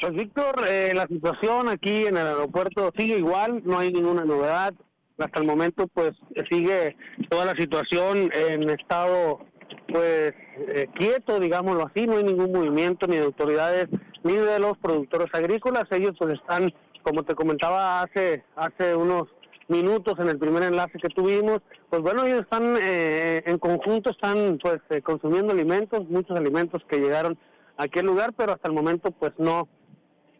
Pues 0.00 0.14
Víctor, 0.14 0.64
eh, 0.68 0.92
la 0.94 1.06
situación 1.06 1.68
aquí 1.68 2.06
en 2.06 2.16
el 2.16 2.26
aeropuerto 2.26 2.90
sigue 2.96 3.18
igual, 3.18 3.62
no 3.64 3.78
hay 3.78 3.92
ninguna 3.92 4.24
novedad. 4.24 4.74
Hasta 5.16 5.38
el 5.38 5.46
momento, 5.46 5.86
pues 5.86 6.10
sigue 6.50 6.96
toda 7.28 7.44
la 7.44 7.54
situación 7.54 8.28
en 8.34 8.68
estado, 8.70 9.46
pues 9.88 10.32
eh, 10.56 10.88
quieto, 10.94 11.38
digámoslo 11.38 11.86
así, 11.86 12.06
no 12.06 12.16
hay 12.16 12.24
ningún 12.24 12.50
movimiento 12.50 13.06
ni 13.06 13.16
de 13.16 13.24
autoridades 13.24 13.88
ni 14.24 14.32
de 14.32 14.58
los 14.58 14.76
productores 14.78 15.28
agrícolas. 15.32 15.84
Ellos 15.92 16.16
pues 16.18 16.34
están, 16.34 16.72
como 17.02 17.24
te 17.24 17.34
comentaba 17.34 18.02
hace, 18.02 18.44
hace 18.56 18.94
unos 18.94 19.28
minutos 19.68 20.18
en 20.18 20.28
el 20.28 20.38
primer 20.38 20.62
enlace 20.62 20.98
que 20.98 21.08
tuvimos, 21.08 21.60
pues 21.88 22.02
bueno, 22.02 22.24
ellos 22.24 22.40
están 22.42 22.76
eh, 22.80 23.42
en 23.46 23.58
conjunto, 23.58 24.10
están 24.10 24.58
pues 24.62 24.80
eh, 24.90 25.00
consumiendo 25.02 25.52
alimentos, 25.52 26.08
muchos 26.08 26.36
alimentos 26.36 26.82
que 26.88 26.98
llegaron 26.98 27.38
a 27.76 27.84
aquel 27.84 28.06
lugar, 28.06 28.32
pero 28.36 28.52
hasta 28.52 28.68
el 28.68 28.74
momento 28.74 29.10
pues 29.10 29.32
no 29.38 29.68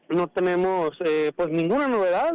no 0.09 0.29
tenemos 0.29 0.91
eh, 1.05 1.33
pues 1.35 1.49
ninguna 1.49 1.89
novedad, 1.89 2.33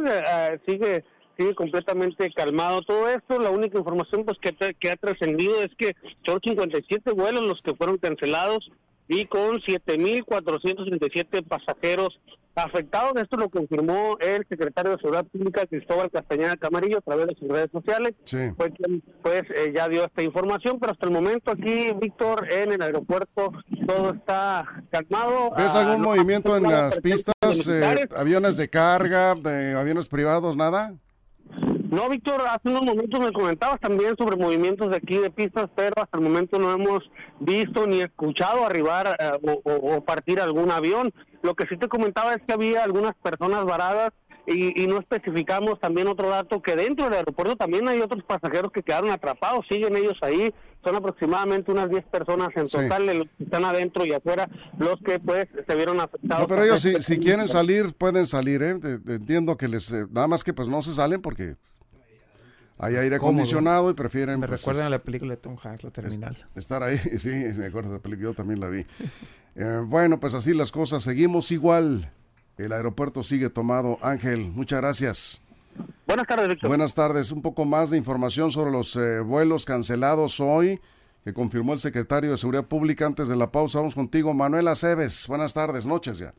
sigue 0.66 1.04
sigue 1.36 1.54
completamente 1.54 2.30
calmado 2.32 2.82
todo 2.82 3.08
esto. 3.08 3.38
La 3.38 3.50
única 3.50 3.78
información 3.78 4.24
pues 4.24 4.38
que, 4.38 4.52
que 4.74 4.90
ha 4.90 4.96
trascendido 4.96 5.62
es 5.62 5.68
que 5.78 5.94
son 6.26 6.40
57 6.42 7.12
vuelos 7.12 7.46
los 7.46 7.62
que 7.62 7.76
fueron 7.76 7.98
cancelados 7.98 8.68
y 9.06 9.26
con 9.26 9.60
7.437 9.60 11.46
pasajeros 11.46 12.18
afectados. 12.64 13.12
Esto 13.16 13.36
lo 13.36 13.48
confirmó 13.48 14.16
el 14.20 14.46
secretario 14.48 14.92
de 14.92 14.98
Seguridad 14.98 15.24
Pública, 15.26 15.66
Cristóbal 15.66 16.10
Castañeda 16.10 16.56
Camarillo, 16.56 16.98
a 16.98 17.02
través 17.02 17.26
de 17.28 17.36
sus 17.36 17.48
redes 17.48 17.70
sociales. 17.72 18.14
Sí. 18.24 18.50
Fue 18.56 18.70
quien 18.72 19.02
pues, 19.22 19.42
eh, 19.54 19.72
ya 19.74 19.88
dio 19.88 20.04
esta 20.04 20.22
información, 20.22 20.78
pero 20.78 20.92
hasta 20.92 21.06
el 21.06 21.12
momento 21.12 21.50
aquí, 21.52 21.92
Víctor, 22.00 22.46
en 22.52 22.72
el 22.72 22.82
aeropuerto, 22.82 23.52
todo 23.86 24.12
está 24.12 24.64
calmado. 24.90 25.50
¿Ves 25.56 25.74
Ah, 25.74 25.80
algún 25.80 26.02
no 26.02 26.08
movimiento 26.10 26.56
en 26.56 26.64
las 26.64 26.98
pistas? 26.98 27.34
eh, 27.68 28.08
aviones 28.16 28.56
de 28.56 28.68
carga, 28.68 29.34
de 29.34 29.74
aviones 29.74 30.08
privados, 30.08 30.56
nada? 30.56 30.94
No, 31.90 32.08
Víctor, 32.08 32.42
hace 32.48 32.68
unos 32.68 32.82
momentos 32.82 33.18
me 33.20 33.32
comentabas 33.32 33.80
también 33.80 34.14
sobre 34.18 34.36
movimientos 34.36 34.90
de 34.90 34.96
aquí 34.96 35.16
de 35.18 35.30
pistas, 35.30 35.70
pero 35.74 35.94
hasta 36.02 36.18
el 36.18 36.24
momento 36.24 36.58
no 36.58 36.70
hemos 36.72 37.10
visto 37.40 37.86
ni 37.86 38.00
escuchado 38.02 38.64
arribar 38.66 39.16
eh, 39.18 39.30
o, 39.42 39.60
o- 39.70 39.96
o 39.96 40.04
partir 40.04 40.40
algún 40.40 40.70
avión. 40.70 41.12
Lo 41.42 41.54
que 41.54 41.66
sí 41.66 41.76
te 41.76 41.88
comentaba 41.88 42.34
es 42.34 42.42
que 42.46 42.52
había 42.52 42.84
algunas 42.84 43.14
personas 43.16 43.64
varadas 43.64 44.10
y, 44.46 44.82
y 44.82 44.86
no 44.86 44.98
especificamos 44.98 45.78
también 45.80 46.08
otro 46.08 46.28
dato, 46.30 46.60
que 46.62 46.74
dentro 46.74 47.04
del 47.06 47.14
aeropuerto 47.14 47.56
también 47.56 47.86
hay 47.88 48.00
otros 48.00 48.22
pasajeros 48.24 48.72
que 48.72 48.82
quedaron 48.82 49.10
atrapados, 49.10 49.66
siguen 49.70 49.94
ellos 49.96 50.16
ahí, 50.22 50.52
son 50.82 50.96
aproximadamente 50.96 51.70
unas 51.70 51.90
10 51.90 52.04
personas 52.06 52.48
en 52.56 52.68
total, 52.68 53.06
los 53.06 53.26
que 53.36 53.44
están 53.44 53.64
adentro 53.66 54.06
y 54.06 54.12
afuera, 54.14 54.48
los 54.78 54.96
que 55.04 55.18
pues 55.18 55.48
se 55.66 55.74
vieron 55.74 56.00
afectados. 56.00 56.42
No, 56.42 56.48
pero 56.48 56.64
ellos 56.64 56.80
si, 56.80 57.00
si 57.02 57.18
quieren 57.18 57.46
salir, 57.48 57.92
pueden 57.94 58.26
salir, 58.26 58.62
¿eh? 58.62 58.78
Entiendo 59.06 59.56
que 59.56 59.68
les... 59.68 59.90
eh, 59.92 60.06
nada 60.10 60.28
más 60.28 60.42
que 60.44 60.54
pues 60.54 60.68
no 60.68 60.80
se 60.82 60.94
salen 60.94 61.20
porque 61.20 61.56
hay 62.78 62.94
aire 62.96 63.18
cómodo. 63.18 63.38
acondicionado 63.38 63.90
y 63.90 63.94
prefieren... 63.94 64.40
Me 64.40 64.46
pues, 64.46 64.60
recuerdan 64.60 64.86
a 64.86 64.90
la 64.90 65.00
película 65.00 65.32
de 65.32 65.36
Tom 65.38 65.56
Hanks, 65.62 65.84
la 65.84 65.90
terminal. 65.90 66.36
estar 66.54 66.82
ahí. 66.82 66.98
Sí, 67.18 67.30
me 67.56 67.66
acuerdo 67.66 67.90
de 67.90 67.96
la 67.96 68.02
película, 68.02 68.30
yo 68.30 68.34
también 68.34 68.60
la 68.60 68.68
vi. 68.68 68.84
Eh, 69.60 69.82
bueno, 69.84 70.20
pues 70.20 70.34
así 70.34 70.54
las 70.54 70.70
cosas. 70.70 71.02
Seguimos 71.02 71.50
igual. 71.50 72.12
El 72.58 72.70
aeropuerto 72.70 73.24
sigue 73.24 73.50
tomado. 73.50 73.98
Ángel, 74.02 74.52
muchas 74.52 74.80
gracias. 74.80 75.42
Buenas 76.06 76.28
tardes, 76.28 76.48
Víctor. 76.48 76.68
Buenas 76.68 76.94
tardes. 76.94 77.32
Un 77.32 77.42
poco 77.42 77.64
más 77.64 77.90
de 77.90 77.96
información 77.96 78.52
sobre 78.52 78.70
los 78.70 78.94
eh, 78.94 79.18
vuelos 79.18 79.64
cancelados 79.64 80.38
hoy, 80.38 80.80
que 81.24 81.34
confirmó 81.34 81.72
el 81.72 81.80
secretario 81.80 82.30
de 82.30 82.36
Seguridad 82.36 82.66
Pública 82.66 83.04
antes 83.04 83.26
de 83.26 83.34
la 83.34 83.50
pausa. 83.50 83.80
Vamos 83.80 83.96
contigo, 83.96 84.32
Manuel 84.32 84.68
Aceves. 84.68 85.26
Buenas 85.26 85.54
tardes, 85.54 85.86
noches 85.86 86.18
ya. 86.18 86.32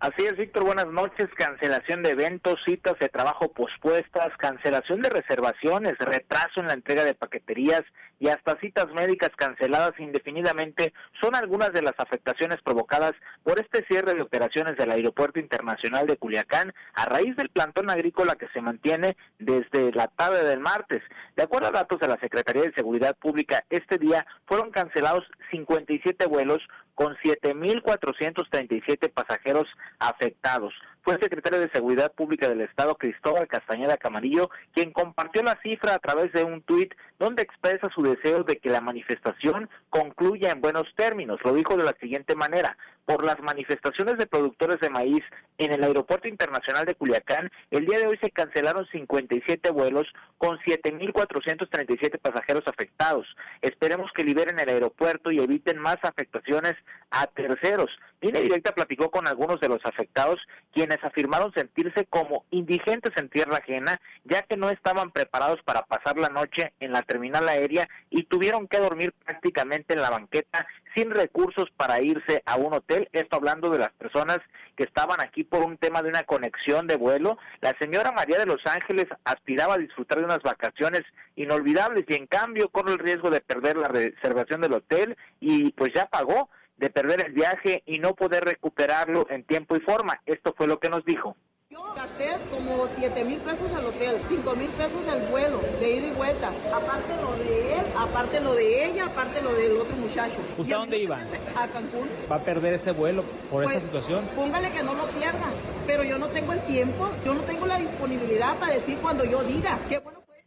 Así 0.00 0.24
es, 0.26 0.36
Víctor, 0.36 0.62
buenas 0.62 0.86
noches. 0.86 1.26
Cancelación 1.36 2.04
de 2.04 2.10
eventos, 2.10 2.60
citas 2.64 2.96
de 3.00 3.08
trabajo 3.08 3.52
pospuestas, 3.52 4.28
cancelación 4.38 5.02
de 5.02 5.10
reservaciones, 5.10 5.98
retraso 5.98 6.60
en 6.60 6.68
la 6.68 6.74
entrega 6.74 7.02
de 7.02 7.14
paqueterías 7.14 7.82
y 8.20 8.28
hasta 8.28 8.58
citas 8.60 8.86
médicas 8.92 9.30
canceladas 9.36 9.98
indefinidamente 9.98 10.92
son 11.20 11.34
algunas 11.34 11.72
de 11.72 11.82
las 11.82 11.94
afectaciones 11.98 12.58
provocadas 12.62 13.12
por 13.42 13.60
este 13.60 13.84
cierre 13.86 14.14
de 14.14 14.22
operaciones 14.22 14.76
del 14.76 14.90
Aeropuerto 14.90 15.38
Internacional 15.38 16.06
de 16.06 16.16
Culiacán 16.16 16.72
a 16.94 17.04
raíz 17.04 17.36
del 17.36 17.50
plantón 17.50 17.90
agrícola 17.90 18.36
que 18.36 18.48
se 18.48 18.60
mantiene 18.60 19.16
desde 19.38 19.92
la 19.92 20.08
tarde 20.08 20.44
del 20.44 20.60
martes. 20.60 21.02
De 21.36 21.42
acuerdo 21.42 21.68
a 21.68 21.72
datos 21.72 22.00
de 22.00 22.08
la 22.08 22.18
Secretaría 22.20 22.62
de 22.62 22.74
Seguridad 22.74 23.16
Pública, 23.16 23.64
este 23.70 23.98
día 23.98 24.26
fueron 24.46 24.70
cancelados 24.70 25.24
57 25.50 26.26
vuelos 26.26 26.60
con 26.94 27.16
7.437 27.18 29.12
pasajeros 29.12 29.68
afectados. 30.00 30.74
Fue 31.08 31.14
el 31.14 31.22
secretario 31.22 31.60
de 31.60 31.70
Seguridad 31.70 32.12
Pública 32.12 32.50
del 32.50 32.60
Estado, 32.60 32.94
Cristóbal 32.94 33.48
Castañeda 33.48 33.96
Camarillo, 33.96 34.50
quien 34.74 34.92
compartió 34.92 35.42
la 35.42 35.58
cifra 35.62 35.94
a 35.94 35.98
través 35.98 36.30
de 36.34 36.44
un 36.44 36.60
tuit 36.60 36.92
donde 37.18 37.42
expresa 37.42 37.88
su 37.94 38.02
deseo 38.02 38.44
de 38.44 38.58
que 38.58 38.68
la 38.68 38.82
manifestación 38.82 39.70
concluya 39.88 40.50
en 40.50 40.60
buenos 40.60 40.86
términos. 40.96 41.40
Lo 41.42 41.54
dijo 41.54 41.78
de 41.78 41.84
la 41.84 41.96
siguiente 41.98 42.34
manera. 42.34 42.76
Por 43.08 43.24
las 43.24 43.40
manifestaciones 43.40 44.18
de 44.18 44.26
productores 44.26 44.80
de 44.80 44.90
maíz 44.90 45.24
en 45.56 45.72
el 45.72 45.82
Aeropuerto 45.82 46.28
Internacional 46.28 46.84
de 46.84 46.94
Culiacán, 46.94 47.50
el 47.70 47.86
día 47.86 48.00
de 48.00 48.06
hoy 48.06 48.18
se 48.22 48.30
cancelaron 48.30 48.86
57 48.92 49.70
vuelos 49.70 50.06
con 50.36 50.58
7.437 50.58 52.18
pasajeros 52.20 52.64
afectados. 52.66 53.26
Esperemos 53.62 54.10
que 54.14 54.24
liberen 54.24 54.60
el 54.60 54.68
aeropuerto 54.68 55.30
y 55.30 55.38
eviten 55.38 55.78
más 55.78 55.96
afectaciones 56.02 56.74
a 57.10 57.26
terceros. 57.28 57.90
Línea 58.20 58.42
Directa 58.42 58.72
platicó 58.72 59.10
con 59.10 59.28
algunos 59.28 59.60
de 59.60 59.68
los 59.68 59.80
afectados, 59.84 60.40
quienes 60.72 60.98
afirmaron 61.02 61.52
sentirse 61.54 62.04
como 62.06 62.44
indigentes 62.50 63.12
en 63.16 63.28
tierra 63.28 63.58
ajena, 63.58 64.00
ya 64.24 64.42
que 64.42 64.56
no 64.56 64.70
estaban 64.70 65.12
preparados 65.12 65.62
para 65.62 65.82
pasar 65.82 66.18
la 66.18 66.28
noche 66.28 66.72
en 66.80 66.92
la 66.92 67.02
terminal 67.02 67.48
aérea 67.48 67.88
y 68.10 68.24
tuvieron 68.24 68.66
que 68.66 68.78
dormir 68.78 69.14
prácticamente 69.24 69.94
en 69.94 70.02
la 70.02 70.10
banqueta 70.10 70.66
sin 70.96 71.10
recursos 71.12 71.66
para 71.76 72.00
irse 72.02 72.42
a 72.44 72.56
un 72.56 72.74
hotel. 72.74 72.97
Esto 73.12 73.36
hablando 73.36 73.70
de 73.70 73.78
las 73.78 73.92
personas 73.92 74.38
que 74.76 74.84
estaban 74.84 75.20
aquí 75.20 75.44
por 75.44 75.62
un 75.62 75.76
tema 75.76 76.02
de 76.02 76.08
una 76.08 76.22
conexión 76.22 76.86
de 76.86 76.96
vuelo. 76.96 77.38
La 77.60 77.74
señora 77.78 78.12
María 78.12 78.38
de 78.38 78.46
los 78.46 78.64
Ángeles 78.66 79.06
aspiraba 79.24 79.74
a 79.74 79.78
disfrutar 79.78 80.18
de 80.18 80.24
unas 80.24 80.42
vacaciones 80.42 81.02
inolvidables 81.36 82.04
y 82.08 82.14
en 82.14 82.26
cambio 82.26 82.68
corre 82.68 82.92
el 82.92 82.98
riesgo 82.98 83.30
de 83.30 83.40
perder 83.40 83.76
la 83.76 83.88
reservación 83.88 84.60
del 84.60 84.74
hotel 84.74 85.16
y 85.40 85.72
pues 85.72 85.92
ya 85.94 86.06
pagó 86.06 86.48
de 86.76 86.90
perder 86.90 87.26
el 87.26 87.32
viaje 87.32 87.82
y 87.86 87.98
no 87.98 88.14
poder 88.14 88.44
recuperarlo 88.44 89.26
en 89.30 89.44
tiempo 89.44 89.76
y 89.76 89.80
forma. 89.80 90.20
Esto 90.26 90.54
fue 90.56 90.66
lo 90.66 90.78
que 90.78 90.88
nos 90.88 91.04
dijo. 91.04 91.36
Yo 91.70 91.82
gasté 91.94 92.30
como 92.50 92.88
7 92.96 93.24
mil 93.24 93.38
pesos 93.40 93.70
al 93.74 93.84
hotel, 93.84 94.16
5 94.26 94.56
mil 94.56 94.70
pesos 94.70 95.04
del 95.04 95.28
vuelo, 95.30 95.60
de 95.78 95.96
ida 95.96 96.06
y 96.06 96.10
vuelta. 96.12 96.48
Aparte 96.72 97.14
lo 97.20 97.36
de 97.44 97.74
él, 97.74 97.84
aparte 97.94 98.40
lo 98.40 98.54
de 98.54 98.86
ella, 98.86 99.04
aparte 99.04 99.42
lo 99.42 99.52
del 99.52 99.72
otro 99.76 99.94
muchacho. 99.96 100.40
¿Usted 100.56 100.72
a 100.72 100.78
dónde 100.78 100.96
iba? 100.96 101.18
A 101.56 101.68
Cancún. 101.68 102.08
va 102.30 102.36
a 102.36 102.42
perder 102.42 102.72
ese 102.72 102.92
vuelo 102.92 103.22
por 103.50 103.64
Pues, 103.64 103.76
esta 103.76 103.80
situación. 103.86 104.26
Póngale 104.34 104.70
que 104.70 104.82
no 104.82 104.94
lo 104.94 105.04
pierda, 105.08 105.52
pero 105.86 106.04
yo 106.04 106.18
no 106.18 106.28
tengo 106.28 106.54
el 106.54 106.60
tiempo, 106.62 107.10
yo 107.22 107.34
no 107.34 107.42
tengo 107.42 107.66
la 107.66 107.76
disponibilidad 107.78 108.56
para 108.56 108.72
decir 108.72 108.96
cuando 109.02 109.26
yo 109.26 109.42
diga. 109.44 109.78
Qué 109.90 109.98
bueno 109.98 110.22
fue. 110.26 110.42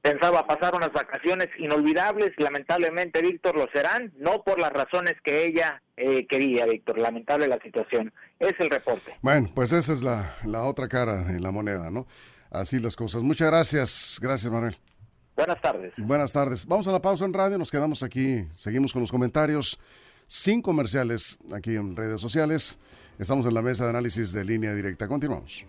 Pensaba 0.00 0.46
pasar 0.46 0.74
unas 0.74 0.92
vacaciones 0.94 1.48
inolvidables, 1.58 2.30
lamentablemente, 2.38 3.20
Víctor, 3.20 3.56
lo 3.56 3.68
serán, 3.74 4.10
no 4.16 4.42
por 4.42 4.58
las 4.58 4.72
razones 4.72 5.16
que 5.22 5.44
ella 5.44 5.82
eh, 5.98 6.26
quería, 6.26 6.64
Víctor. 6.64 6.98
Lamentable 6.98 7.46
la 7.46 7.58
situación. 7.58 8.10
Es 8.42 8.58
el 8.58 8.70
reporte. 8.70 9.16
Bueno, 9.22 9.50
pues 9.54 9.70
esa 9.70 9.92
es 9.92 10.02
la, 10.02 10.36
la 10.44 10.64
otra 10.64 10.88
cara 10.88 11.22
de 11.22 11.38
la 11.38 11.52
moneda, 11.52 11.90
¿no? 11.90 12.08
Así 12.50 12.80
las 12.80 12.96
cosas. 12.96 13.22
Muchas 13.22 13.46
gracias. 13.46 14.18
Gracias, 14.20 14.52
Manuel. 14.52 14.76
Buenas 15.36 15.60
tardes. 15.60 15.92
Buenas 15.96 16.32
tardes. 16.32 16.66
Vamos 16.66 16.88
a 16.88 16.92
la 16.92 17.00
pausa 17.00 17.24
en 17.24 17.32
radio, 17.32 17.56
nos 17.56 17.70
quedamos 17.70 18.02
aquí, 18.02 18.44
seguimos 18.54 18.92
con 18.92 19.00
los 19.00 19.10
comentarios, 19.10 19.78
sin 20.26 20.60
comerciales 20.60 21.38
aquí 21.52 21.76
en 21.76 21.96
redes 21.96 22.20
sociales. 22.20 22.78
Estamos 23.18 23.46
en 23.46 23.54
la 23.54 23.62
mesa 23.62 23.84
de 23.84 23.90
análisis 23.90 24.32
de 24.32 24.44
línea 24.44 24.74
directa. 24.74 25.06
Continuamos. 25.06 25.64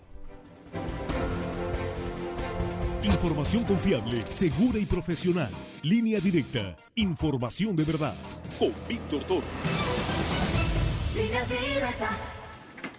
Información 3.03 3.63
confiable, 3.65 4.23
segura 4.27 4.79
y 4.79 4.85
profesional. 4.85 5.51
Línea 5.83 6.19
directa. 6.19 6.75
Información 6.95 7.75
de 7.75 7.83
verdad. 7.83 8.15
Con 8.57 8.73
Víctor 8.87 9.23
Toro. 9.25 9.43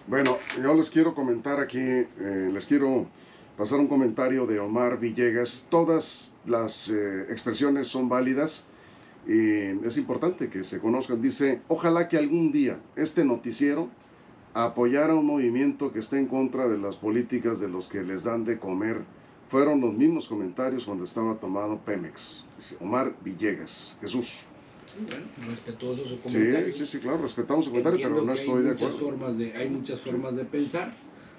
Bueno, 0.06 0.36
yo 0.62 0.74
les 0.74 0.90
quiero 0.90 1.14
comentar 1.14 1.58
aquí, 1.60 1.78
eh, 1.78 2.50
les 2.52 2.66
quiero 2.66 3.06
pasar 3.56 3.80
un 3.80 3.86
comentario 3.86 4.46
de 4.46 4.60
Omar 4.60 5.00
Villegas. 5.00 5.66
Todas 5.70 6.36
las 6.44 6.90
eh, 6.90 7.22
expresiones 7.30 7.88
son 7.88 8.10
válidas 8.10 8.66
y 9.26 9.86
es 9.86 9.96
importante 9.96 10.50
que 10.50 10.62
se 10.62 10.78
conozcan. 10.78 11.22
Dice, 11.22 11.62
ojalá 11.68 12.06
que 12.06 12.18
algún 12.18 12.52
día 12.52 12.78
este 12.96 13.24
noticiero 13.24 13.88
apoyara 14.52 15.14
un 15.14 15.24
movimiento 15.24 15.90
que 15.90 16.00
esté 16.00 16.18
en 16.18 16.26
contra 16.26 16.68
de 16.68 16.76
las 16.76 16.96
políticas 16.96 17.58
de 17.58 17.68
los 17.68 17.88
que 17.88 18.02
les 18.02 18.24
dan 18.24 18.44
de 18.44 18.58
comer. 18.58 19.00
Fueron 19.48 19.80
los 19.80 19.94
mismos 19.94 20.28
comentarios 20.28 20.84
cuando 20.84 21.04
estaba 21.04 21.36
tomado 21.36 21.78
Pemex. 21.78 22.44
Dice 22.58 22.76
Omar 22.78 23.14
Villegas. 23.24 23.96
Jesús. 24.02 24.44
Bueno, 24.98 25.26
respetuoso 25.50 26.06
su 26.06 26.20
comentario. 26.20 26.72
sí, 26.72 26.86
sí, 26.86 26.98
claro, 26.98 27.18
respetamos 27.18 27.64
su 27.64 27.70
comentario, 27.70 28.00
pero 28.02 28.22
no 28.22 28.32
estoy 28.32 28.62
de 28.62 28.70
hay 28.70 28.74
muchas 28.74 28.88
acuerdo. 28.88 28.98
Formas 28.98 29.38
de, 29.38 29.56
hay 29.56 29.68
muchas 29.68 30.00
formas 30.00 30.36
de 30.36 30.44
pensar. 30.44 30.94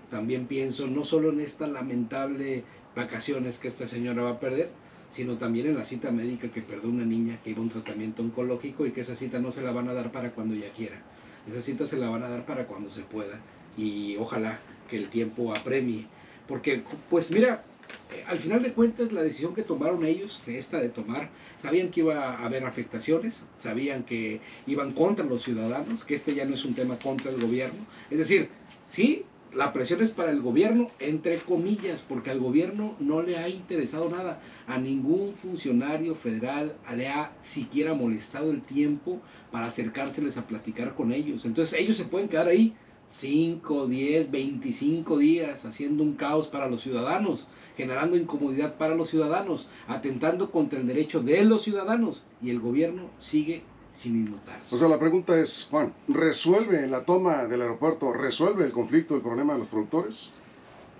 También 0.10 0.46
pienso 0.46 0.88
no 0.88 1.04
solo 1.04 1.32
en 1.32 1.40
esta 1.40 1.68
lamentable 1.68 2.64
vacaciones 2.96 3.60
que 3.60 3.68
esta 3.68 3.88
señora 3.88 4.24
va 4.24 4.32
a 4.32 4.40
perder, 4.40 4.70
sino 5.10 5.38
también 5.38 5.68
en 5.68 5.76
la 5.76 5.86
cita 5.86 6.12
médica 6.12 6.50
que 6.50 6.62
perdió 6.62 6.90
una 6.90 7.06
niña 7.06 7.40
que 7.44 7.52
iba 7.52 7.60
a 7.60 7.64
un 7.64 7.70
tratamiento 7.70 8.22
oncológico 8.22 8.86
y 8.86 8.92
que 8.92 9.02
esa 9.02 9.16
cita 9.16 9.40
no 9.40 9.52
se 9.52 9.62
la 9.62 9.72
van 9.72 9.88
a 9.90 9.94
dar 9.94 10.12
para 10.12 10.32
cuando 10.32 10.54
ella 10.54 10.72
quiera. 10.76 11.02
Esa 11.50 11.62
cita 11.62 11.88
se 11.88 11.98
la 11.98 12.10
van 12.10 12.24
a 12.24 12.30
dar 12.30 12.46
para 12.46 12.66
cuando 12.66 12.90
se 12.90 13.02
pueda 13.02 13.40
y 13.78 14.16
ojalá 14.18 14.60
que 14.90 14.98
el 14.98 15.10
tiempo 15.10 15.54
apremie. 15.54 16.06
Porque, 16.48 16.84
pues 17.10 17.32
mira, 17.32 17.64
eh, 18.12 18.24
al 18.28 18.38
final 18.38 18.62
de 18.62 18.74
cuentas 18.74 19.12
la 19.12 19.24
decisión 19.24 19.56
que 19.56 19.64
tomaron 19.64 20.06
ellos, 20.06 20.42
esta 20.48 20.80
de 20.80 20.90
tomar, 20.90 21.30
sabían 21.62 21.90
que 21.90 22.02
iba 22.02 22.32
a 22.32 22.46
haber 22.46 22.66
afectaciones, 22.66 23.42
sabían 23.58 24.04
que 24.04 24.42
iban 24.68 24.94
contra 24.94 25.26
los 25.26 25.44
ciudadanos, 25.44 26.06
que 26.06 26.16
este 26.16 26.36
ya 26.36 26.46
no 26.46 26.54
es 26.54 26.66
un 26.66 26.76
tema 26.76 27.00
contra 27.00 27.32
el 27.32 27.42
gobierno. 27.42 27.80
Es 28.10 28.18
decir, 28.18 28.50
sí, 28.88 29.26
la 29.56 29.72
presión 29.72 30.02
es 30.02 30.12
para 30.12 30.32
el 30.32 30.42
gobierno, 30.42 30.92
entre 31.00 31.38
comillas, 31.38 32.04
porque 32.08 32.30
al 32.30 32.40
gobierno 32.40 32.96
no 33.00 33.22
le 33.22 33.38
ha 33.38 33.48
interesado 33.48 34.10
nada. 34.10 34.42
A 34.68 34.78
ningún 34.78 35.34
funcionario 35.42 36.14
federal 36.16 36.76
le 36.94 37.08
ha 37.08 37.32
siquiera 37.42 37.94
molestado 37.94 38.52
el 38.52 38.62
tiempo 38.62 39.22
para 39.52 39.68
acercárseles 39.68 40.38
a 40.38 40.46
platicar 40.46 40.94
con 40.94 41.14
ellos. 41.14 41.46
Entonces 41.46 41.80
ellos 41.80 41.96
se 41.96 42.06
pueden 42.06 42.28
quedar 42.28 42.48
ahí 42.48 42.76
5, 43.10 43.88
10, 43.88 44.32
25 44.32 45.18
días 45.18 45.66
haciendo 45.66 46.04
un 46.04 46.16
caos 46.16 46.48
para 46.48 46.68
los 46.68 46.82
ciudadanos, 46.82 47.48
generando 47.78 48.16
incomodidad 48.16 48.76
para 48.76 48.96
los 48.96 49.10
ciudadanos, 49.10 49.70
atentando 49.88 50.52
contra 50.52 50.80
el 50.80 50.88
derecho 50.88 51.22
de 51.22 51.44
los 51.46 51.64
ciudadanos 51.64 52.24
y 52.42 52.50
el 52.50 52.60
gobierno 52.60 53.10
sigue 53.20 53.64
sin 53.92 54.16
inmutarse. 54.16 54.76
O 54.76 54.78
sea, 54.78 54.90
la 54.90 55.00
pregunta 55.00 55.40
es, 55.40 55.68
Juan, 55.72 55.94
¿resuelve 56.08 56.86
la 56.88 57.06
toma 57.06 57.46
del 57.46 57.62
aeropuerto, 57.62 58.12
resuelve 58.12 58.66
el 58.66 58.72
conflicto, 58.72 59.16
el 59.16 59.22
problema 59.22 59.54
de 59.54 59.60
los 59.60 59.70
productores? 59.70 60.34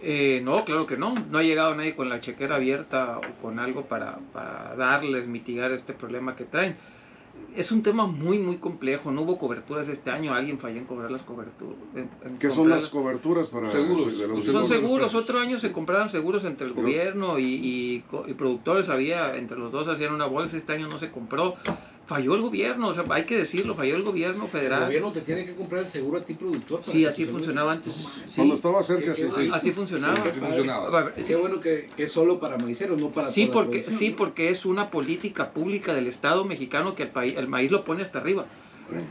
Eh, 0.02 0.42
no, 0.44 0.64
claro 0.66 0.86
que 0.86 0.98
no. 0.98 1.16
No 1.30 1.38
ha 1.38 1.44
llegado 1.44 1.76
nadie 1.76 1.96
con 1.96 2.10
la 2.10 2.22
chequera 2.22 2.56
abierta 2.56 3.18
o 3.18 3.42
con 3.42 3.60
algo 3.60 3.86
para, 3.86 4.20
para 4.32 4.76
darles, 4.76 5.28
mitigar 5.28 5.72
este 5.72 5.94
problema 5.94 6.36
que 6.36 6.46
traen 6.46 6.78
es 7.56 7.72
un 7.72 7.84
tema 7.84 8.06
muy, 8.06 8.38
muy 8.40 8.58
complejo. 8.58 9.12
No 9.12 9.22
hubo 9.22 9.38
coberturas 9.38 9.88
este 9.88 10.12
año. 10.12 10.34
Alguien 10.34 10.60
falló 10.60 10.78
en 10.78 10.86
cobrar 10.86 11.10
las 11.10 11.24
coberturas. 11.24 11.78
¿Qué 12.40 12.50
son 12.50 12.70
las 12.70 12.90
coberturas 12.90 13.48
para 13.48 13.70
seguros? 13.70 14.14
son 14.46 14.68
seguros. 14.68 15.16
Otro 15.16 15.40
año 15.40 15.58
se 15.60 15.72
compraron 15.72 16.10
seguros 16.10 16.44
entre 16.46 16.68
el 16.68 16.74
gobierno 16.74 17.40
y, 17.40 18.04
y, 18.28 18.34
productores. 18.34 18.90
Había, 18.90 19.36
entre 19.36 19.58
los 19.58 19.72
dos 19.72 19.88
hacían 19.88 20.14
una 20.14 20.26
bolsa. 20.26 20.58
Este 20.58 20.74
año 20.74 20.88
no 20.88 20.98
se 20.98 21.12
compró 21.12 21.56
falló 22.06 22.36
el 22.36 22.42
gobierno, 22.42 22.90
o 22.90 22.94
sea, 22.94 23.04
hay 23.10 23.26
que 23.26 23.38
decirlo, 23.38 23.76
falló 23.76 23.96
el 23.96 24.04
gobierno 24.04 24.48
federal. 24.48 24.82
El 24.82 24.88
gobierno 24.88 25.12
te 25.12 25.22
tiene 25.22 25.46
que 25.46 25.56
comprar 25.56 25.84
el 25.84 25.90
seguro 25.90 26.20
a 26.20 26.24
ti 26.24 26.36
productor. 26.36 26.82
sí, 26.84 27.06
así 27.06 27.26
funcionaba 27.26 27.74
antes. 27.74 28.06
Cuando 28.36 28.54
estaba 28.54 28.84
cerca, 28.84 29.16
sí, 29.16 29.28
sí. 29.36 29.50
Así 29.52 29.72
funcionaba. 29.72 30.14
Así 30.14 30.40
funcionaba. 30.40 31.14
Qué 31.14 31.36
bueno 31.36 31.60
que, 31.60 31.90
es 31.98 32.12
solo 32.12 32.40
para 32.40 32.58
maiceros, 32.58 33.02
no 33.02 33.10
para 33.10 33.30
sí, 33.30 33.50
porque 33.52 33.84
Sí, 33.84 34.12
porque 34.12 34.50
es 34.50 34.66
una 34.66 34.90
política 34.90 35.52
pública 35.52 35.94
del 35.94 36.08
Estado 36.08 36.46
mexicano 36.46 36.96
que 36.96 37.04
el, 37.04 37.10
país, 37.10 37.36
el 37.38 37.48
maíz 37.48 37.72
lo 37.72 37.84
pone 37.84 38.04
hasta 38.04 38.20
arriba. 38.20 38.46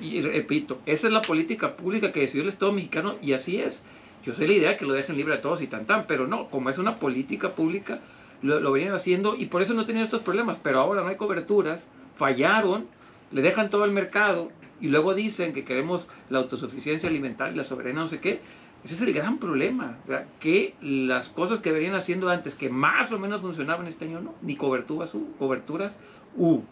Y 0.00 0.20
repito, 0.20 0.78
esa 0.86 1.08
es 1.08 1.12
la 1.12 1.22
política 1.22 1.76
pública 1.76 2.12
que 2.12 2.20
decidió 2.20 2.42
el 2.42 2.48
Estado 2.48 2.72
mexicano 2.72 3.16
y 3.20 3.32
así 3.32 3.58
es. 3.58 3.82
Yo 4.24 4.34
sé 4.34 4.46
la 4.46 4.54
idea 4.54 4.76
que 4.76 4.86
lo 4.86 4.94
dejen 4.94 5.16
libre 5.16 5.34
a 5.34 5.42
todos 5.42 5.60
y 5.62 5.66
tan 5.66 5.84
tan, 5.86 6.06
pero 6.06 6.26
no, 6.26 6.48
como 6.48 6.70
es 6.70 6.78
una 6.78 6.96
política 6.96 7.54
pública, 7.54 8.00
lo, 8.40 8.60
lo 8.60 8.72
venían 8.72 8.94
haciendo 8.94 9.34
y 9.36 9.46
por 9.46 9.62
eso 9.62 9.74
no 9.74 9.84
tenían 9.84 10.04
estos 10.04 10.22
problemas. 10.22 10.58
Pero 10.62 10.80
ahora 10.80 11.02
no 11.02 11.08
hay 11.08 11.16
coberturas, 11.16 11.84
fallaron 12.16 12.86
le 13.32 13.42
dejan 13.42 13.68
todo 13.68 13.84
el 13.84 13.90
mercado 13.90 14.50
y 14.80 14.88
luego 14.88 15.14
dicen 15.14 15.52
que 15.52 15.64
queremos 15.64 16.08
la 16.30 16.38
autosuficiencia 16.38 17.08
alimentaria, 17.08 17.56
la 17.56 17.64
soberanía, 17.64 18.02
no 18.02 18.08
sé 18.08 18.20
qué. 18.20 18.40
Ese 18.84 18.94
es 18.94 19.00
el 19.00 19.14
gran 19.14 19.38
problema, 19.38 19.96
que 20.40 20.74
las 20.82 21.28
cosas 21.30 21.60
que 21.60 21.72
venían 21.72 21.94
haciendo 21.94 22.28
antes, 22.28 22.54
que 22.54 22.68
más 22.68 23.10
o 23.12 23.18
menos 23.18 23.40
funcionaban 23.40 23.86
este 23.86 24.04
año, 24.04 24.20
no, 24.20 24.34
ni 24.42 24.56
coberturas 24.56 25.14
hubo, 25.14 25.32
coberturas 25.38 25.94
hubo. 26.36 26.62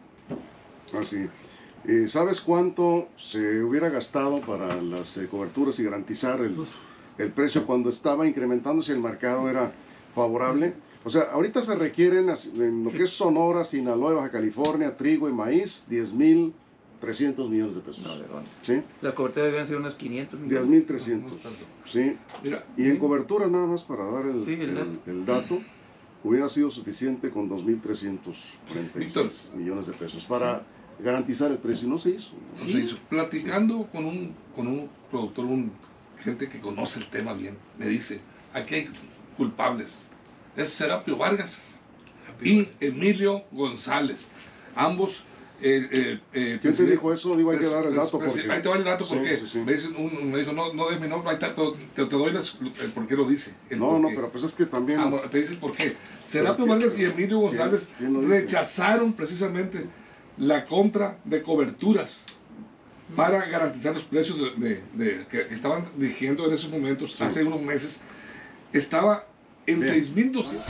Así. 0.97 1.27
Ah, 1.27 2.09
¿Sabes 2.09 2.41
cuánto 2.41 3.09
se 3.17 3.63
hubiera 3.63 3.89
gastado 3.89 4.41
para 4.41 4.81
las 4.81 5.17
eh, 5.17 5.27
coberturas 5.27 5.81
y 5.81 5.85
garantizar 5.85 6.41
el, 6.41 6.55
el 7.19 7.31
precio 7.33 7.67
cuando 7.67 7.91
estaba 7.91 8.27
incrementándose 8.27 8.93
el 8.93 9.01
mercado 9.01 9.51
era 9.51 9.73
favorable? 10.15 10.75
O 11.05 11.11
sea, 11.11 11.23
ahorita 11.33 11.63
se 11.63 11.75
requieren 11.75 12.33
en 12.57 12.85
lo 12.85 12.91
que 12.91 13.05
es 13.05 13.11
Sonora, 13.11 13.65
Sinaloa, 13.65 14.15
Baja 14.15 14.31
California, 14.31 14.97
trigo 14.97 15.29
y 15.29 15.33
maíz, 15.33 15.87
10 15.89 16.13
mil 16.13 16.55
300 17.03 17.51
millones 17.51 17.75
de 17.75 17.81
pesos. 17.81 18.07
¿Sí? 18.63 18.81
La 19.01 19.13
cobertura 19.13 19.47
deben 19.47 19.67
ser 19.67 19.77
unos 19.77 19.97
500 19.97 20.39
millones. 20.39 20.61
10 20.61 20.71
mil 20.71 20.87
300. 20.87 21.43
¿Sí? 21.85 22.17
y 22.77 22.89
en 22.89 22.97
cobertura, 22.99 23.49
nada 23.49 23.67
más 23.67 23.83
para 23.83 24.05
dar 24.05 24.27
el, 24.27 25.27
dato, 25.27 25.61
hubiera 26.23 26.49
sido 26.49 26.71
suficiente 26.71 27.31
con 27.31 27.51
2.346 27.51 29.55
millones 29.55 29.89
de 29.89 29.95
pesos 29.95 30.25
para 30.25 30.65
garantizar 31.01 31.51
el 31.51 31.59
precio. 31.59 31.89
No 31.89 31.99
se 31.99 32.11
hizo. 32.11 32.35
No 32.61 32.65
se 32.65 32.79
hizo. 32.79 32.97
Platicando 33.09 33.89
con 33.91 34.05
un, 34.05 34.33
con 34.55 34.69
un 34.69 34.89
productor, 35.11 35.47
un 35.47 35.73
gente 36.23 36.49
que 36.49 36.61
conoce 36.61 37.01
el 37.01 37.09
tema 37.09 37.33
bien, 37.33 37.57
me 37.79 37.89
dice, 37.89 38.21
aquí 38.55 38.77
hay 38.77 38.89
culpables 39.37 40.09
es 40.57 40.69
Serapio 40.71 41.17
Vargas 41.17 41.59
y 42.43 42.69
Emilio 42.81 43.45
González. 43.51 44.29
Ambos. 44.75 45.25
Eh, 45.65 45.89
eh, 45.93 46.21
eh 46.33 46.59
¿Quién 46.61 46.77
te 46.77 46.87
dijo 46.87 47.13
eso? 47.13 47.37
Digo, 47.37 47.53
hay 47.53 47.59
que 47.59 47.67
dar 47.67 47.87
el 47.87 47.95
dato. 47.95 48.19
Porque... 48.19 48.51
Ahí 48.51 48.61
te 48.61 48.69
va 48.69 48.77
el 48.77 48.85
dato 48.85 49.07
porque 49.07 49.41
Me, 49.55 49.75
un, 49.97 50.33
me, 50.33 50.39
dijo, 50.41 50.53
no, 50.53 50.73
no 50.73 50.91
des 50.91 51.01
mi 51.01 51.07
nombre, 51.07 51.37
te, 51.37 51.47
te, 51.47 52.05
doy 52.05 52.35
el 52.35 52.91
por 52.93 53.07
qué 53.07 53.15
lo 53.15 53.29
dice. 53.29 53.55
no, 53.71 53.99
no, 53.99 54.09
pero 54.09 54.31
pues 54.31 54.45
es 54.45 54.55
que 54.55 54.67
también. 54.67 54.99
Ah, 55.01 55.23
te 55.31 55.41
dice 55.41 55.55
por 55.55 55.73
qué. 55.73 55.97
Serapio 56.27 56.67
Vargas 56.67 56.99
y 56.99 57.05
Emilio 57.05 57.39
González 57.39 57.89
rechazaron 58.01 59.13
precisamente 59.13 59.87
la 60.37 60.65
compra 60.65 61.19
de 61.25 61.43
coberturas 61.43 62.25
para 63.15 63.45
garantizar 63.47 63.95
los 63.95 64.05
precios 64.05 64.39
de, 64.59 64.83
de, 64.95 65.27
que 65.27 65.43
estaban 65.55 65.91
dirigiendo 65.97 66.47
en 66.47 66.55
esos 66.55 66.71
momentos, 66.71 67.21
hace 67.21 67.45
unos 67.45 67.61
meses. 67.61 68.01
Estaba 68.73 69.27
en 69.67 69.81
6.200. 69.81 70.61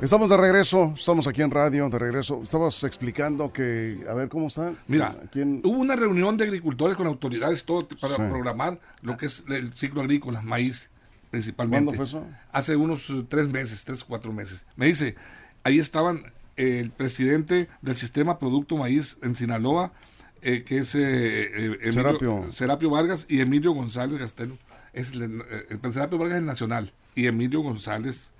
Estamos 0.00 0.30
de 0.30 0.36
regreso, 0.36 0.94
estamos 0.96 1.28
aquí 1.28 1.42
en 1.42 1.50
radio, 1.52 1.88
de 1.88 1.96
regreso. 1.96 2.40
Estabas 2.42 2.82
explicando 2.82 3.52
que, 3.52 4.04
a 4.10 4.14
ver, 4.14 4.28
¿cómo 4.28 4.48
está? 4.48 4.72
Mira, 4.88 5.16
hubo 5.62 5.78
una 5.78 5.94
reunión 5.94 6.36
de 6.36 6.42
agricultores 6.42 6.96
con 6.96 7.06
autoridades, 7.06 7.64
todo 7.64 7.86
para 8.00 8.16
programar 8.16 8.80
lo 9.00 9.16
que 9.16 9.26
es 9.26 9.44
el 9.48 9.72
ciclo 9.74 10.00
agrícola, 10.00 10.42
maíz 10.42 10.90
principalmente. 11.30 11.96
¿Cuándo 11.96 12.04
fue 12.10 12.20
eso? 12.20 12.26
Hace 12.50 12.74
unos 12.74 13.08
eh, 13.10 13.24
tres 13.28 13.48
meses, 13.48 13.84
tres, 13.84 14.02
cuatro 14.02 14.32
meses. 14.32 14.66
Me 14.74 14.86
dice, 14.86 15.14
ahí 15.62 15.78
estaban 15.78 16.32
el 16.56 16.90
presidente 16.90 17.68
del 17.80 17.96
sistema 17.96 18.38
Producto 18.38 18.76
Maíz 18.76 19.16
en 19.22 19.36
Sinaloa, 19.36 19.92
eh, 20.42 20.64
que 20.64 20.78
es 20.78 20.94
eh, 20.94 21.78
eh 21.80 21.92
Serapio. 22.50 22.90
Vargas 22.90 23.26
y 23.28 23.40
Emilio 23.40 23.72
González 23.72 24.18
Gastelo. 24.18 24.58
Es 24.92 25.12
el, 25.12 25.42
Serapio 25.92 26.18
Vargas 26.18 26.38
es 26.38 26.44
nacional 26.44 26.92
y 27.14 27.26
Emilio 27.26 27.60
González 27.60 28.30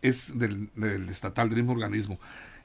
es 0.00 0.36
del, 0.36 0.70
estatal, 1.08 1.48
del 1.48 1.58
mismo 1.58 1.72
organismo. 1.72 2.18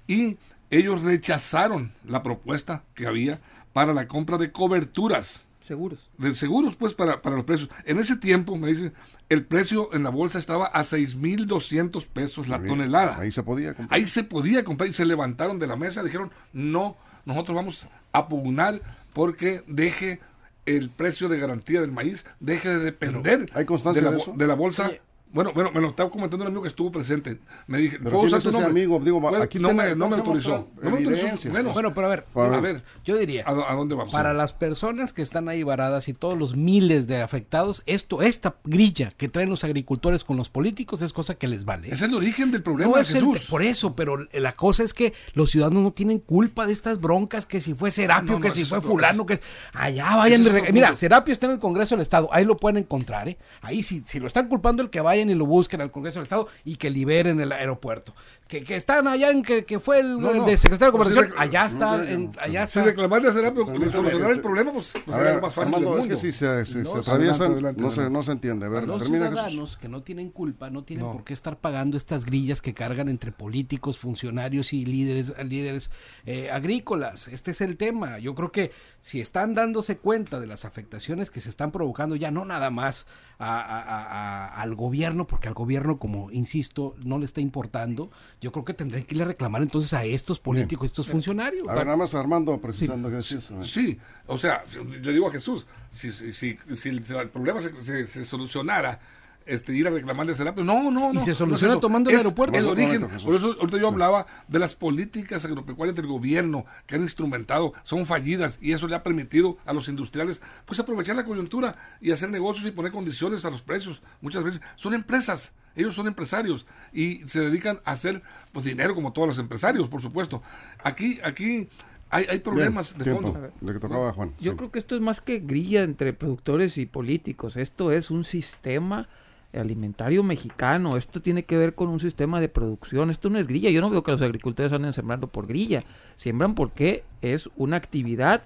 Y 0.08 0.38
ellos 0.69 1.04
rechazaron 1.04 1.91
la 2.06 2.23
propuesta 2.23 2.84
que 2.95 3.06
había 3.06 3.39
para 3.73 3.93
la 3.93 4.08
compra 4.08 4.38
de 4.38 4.52
coberturas. 4.52 5.47
Seguros. 5.67 6.10
De 6.17 6.34
seguros, 6.34 6.78
pues, 6.78 6.93
para, 6.93 7.21
para 7.21 7.36
los 7.36 7.43
precios. 7.43 7.69
En 7.84 8.00
ese 8.00 8.15
tiempo, 8.15 8.56
me 8.56 8.69
dicen, 8.69 8.93
el 9.28 9.45
precio 9.45 9.93
en 9.93 10.04
la 10.04 10.10
bolsa 10.10 10.39
estaba 10.39 10.67
a 10.67 10.82
6.200 10.82 12.08
pesos 12.08 12.47
la 12.47 12.63
tonelada. 12.63 13.19
Ahí 13.19 13.32
se 13.34 13.43
podía 13.43 13.73
comprar. 13.73 14.00
Ahí 14.00 14.08
se 14.08 14.23
podía 14.23 14.63
comprar 14.63 14.89
y 14.89 14.93
se 14.93 15.06
levantaron 15.06 15.60
de 15.60 15.67
la 15.67 15.76
mesa 15.76 16.02
y 16.02 16.06
dijeron, 16.06 16.32
no, 16.54 16.95
nosotros 17.26 17.56
vamos 17.56 17.88
a 18.11 18.27
pugnar 18.27 18.81
porque 19.13 19.63
deje 19.67 20.19
el 20.65 20.89
precio 20.89 21.29
de 21.29 21.39
garantía 21.39 21.81
del 21.81 21.91
maíz, 21.91 22.25
deje 22.39 22.69
de 22.69 22.79
depender 22.79 23.49
¿Hay 23.53 23.65
constancia 23.65 24.01
de, 24.01 24.09
la, 24.09 24.15
de, 24.15 24.21
eso? 24.21 24.33
de 24.35 24.47
la 24.47 24.53
bolsa. 24.53 24.91
Bueno, 25.31 25.51
bueno, 25.53 25.71
me 25.71 25.81
lo 25.81 25.89
estaba 25.89 26.09
comentando 26.09 26.43
un 26.43 26.47
amigo 26.47 26.61
que 26.61 26.69
estuvo 26.69 26.91
presente. 26.91 27.37
Me 27.67 27.79
dije, 27.79 27.99
¿puedo 27.99 28.21
usar 28.21 28.41
tu 28.41 28.51
nombre? 28.51 28.71
amigo? 28.71 28.99
Digo, 28.99 29.21
aquí 29.41 29.59
no, 29.59 29.73
me, 29.73 29.93
no 29.95 30.07
me 30.07 30.15
autorizó. 30.15 30.69
No 30.81 30.89
me 30.89 30.97
autorizó. 30.97 31.49
Bueno, 31.51 31.73
bueno, 31.73 31.93
pero 31.93 32.07
a 32.07 32.09
ver, 32.09 32.25
a 32.35 32.59
ver, 32.61 32.83
yo 33.03 33.17
diría, 33.17 33.43
¿a, 33.45 33.75
dónde 33.75 33.95
vamos? 33.95 34.13
Para 34.13 34.33
las 34.33 34.53
personas 34.53 35.13
que 35.13 35.21
están 35.21 35.49
ahí 35.49 35.63
varadas 35.63 36.07
y 36.07 36.13
todos 36.13 36.37
los 36.37 36.55
miles 36.55 37.07
de 37.07 37.21
afectados, 37.21 37.83
esto, 37.85 38.21
esta 38.21 38.55
grilla 38.63 39.11
que 39.17 39.27
traen 39.27 39.49
los 39.49 39.63
agricultores 39.63 40.23
con 40.23 40.37
los 40.37 40.49
políticos 40.49 41.01
es 41.01 41.11
cosa 41.11 41.35
que 41.35 41.47
les 41.47 41.65
vale. 41.65 41.89
Es 41.91 42.01
el 42.01 42.13
origen 42.13 42.51
del 42.51 42.63
problema, 42.63 43.03
Jesús. 43.03 43.47
por 43.49 43.61
eso, 43.61 43.95
pero 43.95 44.17
la 44.31 44.53
cosa 44.53 44.83
es 44.83 44.93
que 44.93 45.13
los 45.33 45.51
ciudadanos 45.51 45.83
no 45.83 45.91
tienen 45.91 46.19
culpa 46.19 46.65
de 46.65 46.73
estas 46.73 47.01
broncas, 47.01 47.45
que 47.45 47.59
si 47.59 47.73
fue 47.73 47.91
Serapio, 47.91 48.39
que 48.39 48.51
si 48.51 48.63
fue 48.63 48.81
fulano, 48.81 49.25
que 49.25 49.41
allá 49.73 50.15
vayan. 50.15 50.43
De... 50.43 50.71
Mira, 50.71 50.95
Serapio 50.95 51.33
está 51.33 51.47
en 51.47 51.53
el 51.53 51.59
Congreso 51.59 51.95
del 51.95 52.01
Estado, 52.01 52.29
ahí 52.31 52.45
lo 52.45 52.55
pueden 52.55 52.77
encontrar, 52.77 53.27
¿eh? 53.27 53.37
Ahí 53.61 53.83
si, 53.83 54.03
si 54.05 54.19
lo 54.19 54.27
están 54.27 54.47
culpando 54.47 54.81
el 54.81 54.89
que 54.89 55.01
vaya 55.01 55.16
vayan 55.17 55.30
y 55.30 55.34
lo 55.34 55.45
busquen 55.45 55.82
al 55.82 55.91
Congreso 55.91 56.19
del 56.19 56.23
Estado 56.23 56.47
y 56.63 56.75
que 56.77 56.89
liberen 56.89 57.39
el 57.39 57.51
aeropuerto. 57.51 58.13
Que, 58.47 58.63
que 58.63 58.77
están 58.77 59.08
allá 59.08 59.30
en 59.32 59.43
que, 59.43 59.65
que 59.65 59.80
fue 59.80 59.99
el, 59.99 60.19
No, 60.19 60.32
el 60.32 60.38
no. 60.38 60.45
de 60.45 60.56
secretario 60.58 60.91
de 60.93 60.97
Pues 60.97 61.10
sí 61.10 61.13
Gobernación, 61.15 61.38
recla- 61.38 61.41
allá 61.41 61.65
está, 61.65 61.97
no, 61.97 62.03
en- 62.03 62.32
allá 62.39 62.65
Si 62.67 62.80
reclamarle 62.80 63.27
a 63.27 63.32
Serapio, 63.34 63.65
Permítame, 63.65 63.91
solucionar 63.91 64.32
el 64.32 64.41
problema, 64.41 64.71
pues, 64.71 64.93
pues 65.06 65.17
A 65.17 65.34
lo 65.34 65.41
más 65.41 65.53
fácil 65.53 65.73
Armando, 65.75 65.91
del 65.95 65.99
es 66.01 66.08
que 66.08 66.15
si 66.17 66.32
se, 66.32 66.65
se- 66.65 66.84
No, 66.84 66.91
se 66.93 66.97
atraviesan, 66.99 67.51
adelante, 67.51 67.82
no, 67.82 67.91
se, 67.91 68.10
no 68.10 68.23
se 68.23 68.32
entiende. 68.32 68.65
A 68.67 68.69
ver, 68.69 68.88
los 68.88 68.99
termina 68.99 69.25
Jesús. 69.25 69.39
ciudadanos 69.39 69.77
que 69.77 69.88
no 69.89 70.01
tienen 70.01 70.30
culpa 70.30 70.69
no 70.69 70.84
tienen 70.84 71.06
No. 71.06 71.12
por 71.12 71.23
qué 71.25 71.34
estar 71.34 71.58
pagando 71.58 71.97
estas 71.97 72.23
grillas 72.25 72.62
que 72.62 72.73
cargan 72.73 73.10
entre 73.10 73.32
políticos, 73.34 73.97
funcionarios 73.99 74.71
y 74.71 74.86
líderes 74.86 75.34
líderes 75.45 75.91
eh, 76.25 76.49
agrícolas. 76.49 77.27
Este 77.27 77.51
es 77.51 77.60
el 77.62 77.75
tema. 77.77 78.17
Yo 78.19 78.34
creo 78.34 78.51
que 78.51 78.71
si 79.01 79.19
están 79.19 79.53
dándose 79.56 79.97
cuenta 79.97 80.39
de 80.39 80.47
las 80.47 80.63
afectaciones 80.65 81.32
que 81.32 81.41
se 81.41 81.49
están 81.49 81.71
provocando 81.71 82.15
ya 82.15 82.32
no 82.32 82.45
nada 82.45 82.69
más 82.69 83.06
a- 83.39 83.60
a- 83.60 83.82
a- 83.82 84.03
a- 84.47 84.62
al 84.62 84.73
gobierno, 84.75 85.06
porque 85.27 85.47
al 85.47 85.53
gobierno, 85.53 85.97
como 85.99 86.29
insisto, 86.31 86.95
no 87.03 87.17
le 87.19 87.25
está 87.25 87.39
importando, 87.39 88.11
yo 88.41 88.51
creo 88.51 88.65
que 88.65 88.73
tendrían 88.73 89.03
que 89.05 89.15
ir 89.15 89.21
a 89.21 89.25
reclamar 89.25 89.61
entonces 89.61 89.93
a 89.93 90.03
estos 90.03 90.39
políticos, 90.39 90.85
estos 90.87 91.07
funcionarios. 91.07 91.67
A 91.69 91.75
ver, 91.75 91.85
nada 91.85 91.97
más 91.97 92.13
Armando, 92.15 92.59
precisando 92.59 93.09
que 93.09 93.15
decías. 93.17 93.53
Sí, 93.63 93.97
o 94.25 94.37
sea, 94.37 94.63
le 95.01 95.13
digo 95.13 95.27
a 95.27 95.31
Jesús, 95.31 95.65
si, 95.91 96.11
si, 96.11 96.33
si, 96.33 96.57
si 96.75 96.89
el, 96.89 97.05
si 97.05 97.13
el 97.13 97.29
problema 97.29 97.61
se, 97.61 97.73
se- 97.81 98.05
se 98.07 98.25
solucionara, 98.25 98.99
este, 99.47 99.73
ir 99.73 99.88
a 99.88 99.89
reclamarle 99.91 100.33
a 100.33 100.36
Serapio, 100.36 100.63
no, 100.63 100.91
no, 100.91 101.12
Y 101.12 101.15
no. 101.15 101.21
se 101.21 101.27
no 101.27 101.31
es 101.31 101.38
soluciona 101.38 101.79
tomando 101.79 102.10
el 102.10 102.15
Es 102.15 102.23
aeropuerto. 102.23 102.57
El 102.57 102.65
Un 102.65 102.71
origen, 102.71 103.01
momento, 103.01 103.23
por 103.25 103.36
eso 103.36 103.55
ahorita 103.60 103.77
yo 103.77 103.88
hablaba 103.88 104.25
de 104.47 104.60
las 104.60 104.75
políticas 104.75 105.43
agropecuarias 105.45 105.95
del 105.95 106.07
gobierno 106.07 106.65
que 106.86 106.95
han 106.95 107.01
instrumentado, 107.01 107.73
son 107.83 108.05
fallidas 108.05 108.57
y 108.62 108.71
eso 108.73 108.88
le 108.88 108.95
ha 108.95 109.03
permitido 109.03 109.57
a 109.65 109.73
los 109.73 109.89
industriales 109.89 110.41
pues 110.65 110.79
aprovechar 110.79 111.15
la 111.15 111.25
coyuntura 111.25 111.75
y 112.01 112.12
hacer 112.12 112.29
negocios 112.29 112.67
y 112.67 112.71
poner 112.71 112.91
condiciones 112.91 113.45
a 113.45 113.49
los 113.49 113.62
precios. 113.62 114.01
Muchas 114.21 114.43
veces 114.43 114.62
son 114.75 114.93
empresas. 114.93 115.53
Ellos 115.75 115.93
son 115.93 116.07
empresarios 116.07 116.65
y 116.91 117.21
se 117.27 117.39
dedican 117.39 117.79
a 117.86 117.91
hacer 117.91 118.23
pues 118.51 118.65
dinero 118.65 118.95
como 118.95 119.13
todos 119.13 119.27
los 119.27 119.39
empresarios, 119.39 119.88
por 119.89 120.01
supuesto. 120.01 120.41
Aquí, 120.83 121.19
aquí 121.23 121.69
hay, 122.10 122.25
hay 122.29 122.39
problemas 122.39 122.95
Bien, 122.95 122.97
de 122.97 123.03
tiempo. 123.12 123.33
fondo. 123.33 123.51
Le 123.62 123.73
que 123.73 123.79
tocaba 123.79 124.10
a 124.10 124.13
Juan. 124.13 124.33
Yo 124.39 124.53
sí. 124.53 124.57
creo 124.57 124.71
que 124.71 124.79
esto 124.79 124.95
es 124.95 125.01
más 125.01 125.21
que 125.21 125.38
grilla 125.39 125.83
entre 125.83 126.13
productores 126.13 126.79
y 126.79 126.88
políticos. 126.88 127.57
Esto 127.57 127.91
es 127.91 128.10
un 128.10 128.23
sistema 128.23 129.07
alimentario 129.53 130.23
mexicano. 130.23 130.97
Esto 130.97 131.21
tiene 131.21 131.43
que 131.43 131.57
ver 131.57 131.73
con 131.75 131.89
un 131.89 131.99
sistema 131.99 132.39
de 132.39 132.49
producción. 132.49 133.10
Esto 133.10 133.29
no 133.29 133.39
es 133.39 133.47
grilla. 133.47 133.69
Yo 133.69 133.81
no 133.81 133.89
veo 133.89 134.03
que 134.03 134.12
los 134.12 134.21
agricultores 134.21 134.71
anden 134.73 134.93
sembrando 134.93 135.27
por 135.27 135.47
grilla. 135.47 135.83
Siembran 136.17 136.55
porque 136.55 137.03
es 137.21 137.49
una 137.55 137.77
actividad 137.77 138.43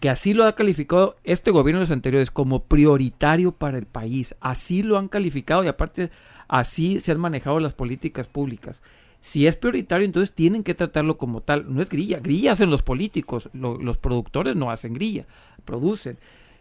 que 0.00 0.08
así 0.08 0.34
lo 0.34 0.44
ha 0.44 0.54
calificado 0.54 1.16
este 1.24 1.50
gobierno 1.50 1.80
de 1.80 1.84
los 1.84 1.90
anteriores 1.90 2.30
como 2.30 2.62
prioritario 2.64 3.52
para 3.52 3.76
el 3.78 3.86
país. 3.86 4.34
Así 4.40 4.82
lo 4.82 4.98
han 4.98 5.08
calificado 5.08 5.64
y 5.64 5.68
aparte 5.68 6.10
así 6.48 7.00
se 7.00 7.12
han 7.12 7.20
manejado 7.20 7.60
las 7.60 7.74
políticas 7.74 8.26
públicas. 8.26 8.80
Si 9.20 9.46
es 9.46 9.56
prioritario, 9.56 10.06
entonces 10.06 10.34
tienen 10.34 10.62
que 10.62 10.74
tratarlo 10.74 11.18
como 11.18 11.42
tal. 11.42 11.72
No 11.74 11.82
es 11.82 11.88
grilla. 11.90 12.20
Grilla 12.20 12.52
hacen 12.52 12.70
los 12.70 12.82
políticos. 12.82 13.50
Lo- 13.52 13.76
los 13.76 13.98
productores 13.98 14.56
no 14.56 14.70
hacen 14.70 14.94
grilla. 14.94 15.26
Producen. 15.66 16.16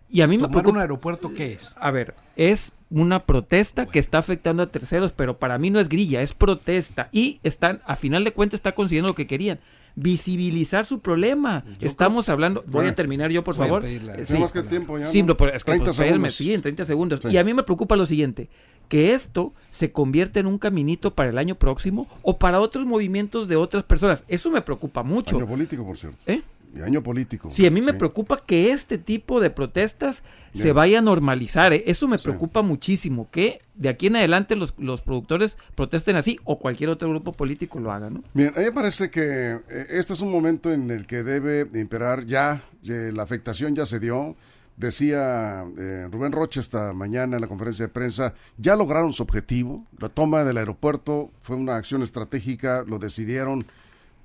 Y 0.10 0.22
a 0.22 0.28
mí 0.28 0.38
me 0.38 0.48
¿Tomar 0.48 0.68
un 0.68 0.78
aeropuerto 0.78 1.32
qué 1.34 1.54
es? 1.54 1.74
A 1.80 1.92
ver, 1.92 2.15
es 2.36 2.72
una 2.89 3.25
protesta 3.25 3.86
que 3.86 3.99
está 3.99 4.17
afectando 4.17 4.63
a 4.63 4.67
terceros, 4.71 5.12
pero 5.12 5.38
para 5.38 5.58
mí 5.58 5.69
no 5.69 5.80
es 5.80 5.89
grilla, 5.89 6.21
es 6.21 6.34
protesta. 6.34 7.10
Y 7.12 7.39
están, 7.43 7.82
a 7.86 7.95
final 7.95 8.23
de 8.23 8.32
cuentas, 8.32 8.58
está 8.58 8.73
consiguiendo 8.73 9.10
lo 9.10 9.15
que 9.15 9.28
querían. 9.28 9.60
Visibilizar 9.95 10.86
su 10.86 10.99
problema. 10.99 11.63
Estamos 11.82 12.30
hablando. 12.30 12.62
Voy 12.62 12.71
Bueno, 12.73 12.89
a 12.91 12.95
terminar 12.95 13.32
yo, 13.32 13.43
por 13.43 13.56
favor. 13.56 13.86
Eh, 13.86 13.99
Tenemos 14.25 14.52
que 14.52 14.60
el 14.60 14.67
tiempo 14.67 14.97
ya. 14.97 15.08
Sí, 15.10 15.23
pero 15.23 15.54
es 15.54 15.63
que 15.63 15.71
30 15.71 15.86
pues, 15.86 15.95
segundos. 15.97 16.36
sí, 16.36 16.54
en 16.54 16.62
30 16.62 16.86
segundos. 16.86 17.19
Sí. 17.21 17.30
Y 17.30 17.38
a 17.38 17.43
mí 17.43 17.54
me 17.54 17.63
preocupa 17.63 17.95
lo 17.95 18.06
siguiente, 18.06 18.49
que 18.88 19.13
esto 19.13 19.54
se 19.71 19.91
convierta 19.91 20.39
en 20.39 20.45
un 20.45 20.58
caminito 20.58 21.13
para 21.13 21.30
el 21.30 21.38
año 21.38 21.56
próximo 21.56 22.08
o 22.21 22.38
para 22.38 22.60
otros 22.60 22.86
movimientos 22.86 23.47
de 23.47 23.56
otras 23.56 23.84
personas. 23.84 24.23
Eso 24.28 24.49
me 24.49 24.62
preocupa 24.62 25.04
mucho. 25.04 25.38
Año 25.38 25.47
político, 25.47 25.86
por 25.86 25.97
cierto. 25.97 26.17
¿Eh? 26.28 26.41
Y 26.76 26.82
año 26.82 27.02
político. 27.02 27.50
Sí, 27.52 27.66
a 27.66 27.72
mí 27.72 27.82
me 27.82 27.94
Sí. 27.94 27.98
preocupa 27.98 28.44
que 28.46 28.72
este 28.72 28.98
tipo 28.98 29.42
de 29.42 29.50
protestas 29.50 30.24
se 30.54 30.72
vaya 30.72 31.00
a 31.00 31.02
normalizar. 31.02 31.74
¿eh? 31.74 31.84
Eso 31.88 32.08
me 32.08 32.18
Sí. 32.20 32.24
preocupa 32.26 32.62
muchísimo. 32.62 33.28
Que 33.32 33.60
de 33.76 33.90
aquí 33.90 34.08
en 34.08 34.18
adelante 34.18 34.56
los, 34.56 34.74
los 34.78 35.02
productores 35.02 35.58
protesten 35.76 36.16
así 36.16 36.40
o 36.44 36.60
cualquier 36.60 36.90
otro 36.90 37.10
grupo 37.10 37.32
político 37.32 37.80
lo 37.80 37.92
haga, 37.92 38.10
¿no? 38.10 38.24
Bien, 38.34 38.52
a 38.56 38.60
mí 38.60 38.66
me 38.66 38.72
parece 38.72 39.10
que 39.10 39.52
eh, 39.70 39.86
este 39.90 40.14
es 40.14 40.22
un 40.22 40.32
momento 40.32 40.72
en 40.72 40.92
el 40.92 41.08
que 41.08 41.24
debe 41.24 41.68
imperar 41.80 42.26
ya, 42.26 42.64
eh, 42.84 43.12
la 43.14 43.24
afectación 43.24 43.76
ya 43.76 43.86
se 43.86 44.00
dio. 44.00 44.36
Decía 44.78 45.66
eh, 45.78 46.08
Rubén 46.10 46.32
Rocha 46.32 46.62
esta 46.62 46.94
mañana 46.94 47.36
en 47.36 47.42
la 47.42 47.48
conferencia 47.50 47.86
de 47.88 47.92
prensa, 47.92 48.34
ya 48.58 48.78
lograron 48.78 49.12
su 49.12 49.24
objetivo. 49.24 49.86
La 50.00 50.08
toma 50.08 50.46
del 50.46 50.56
aeropuerto 50.58 51.32
fue 51.42 51.58
una 51.58 51.76
acción 51.76 52.02
estratégica, 52.02 52.86
lo 52.88 52.98
decidieron. 52.98 53.66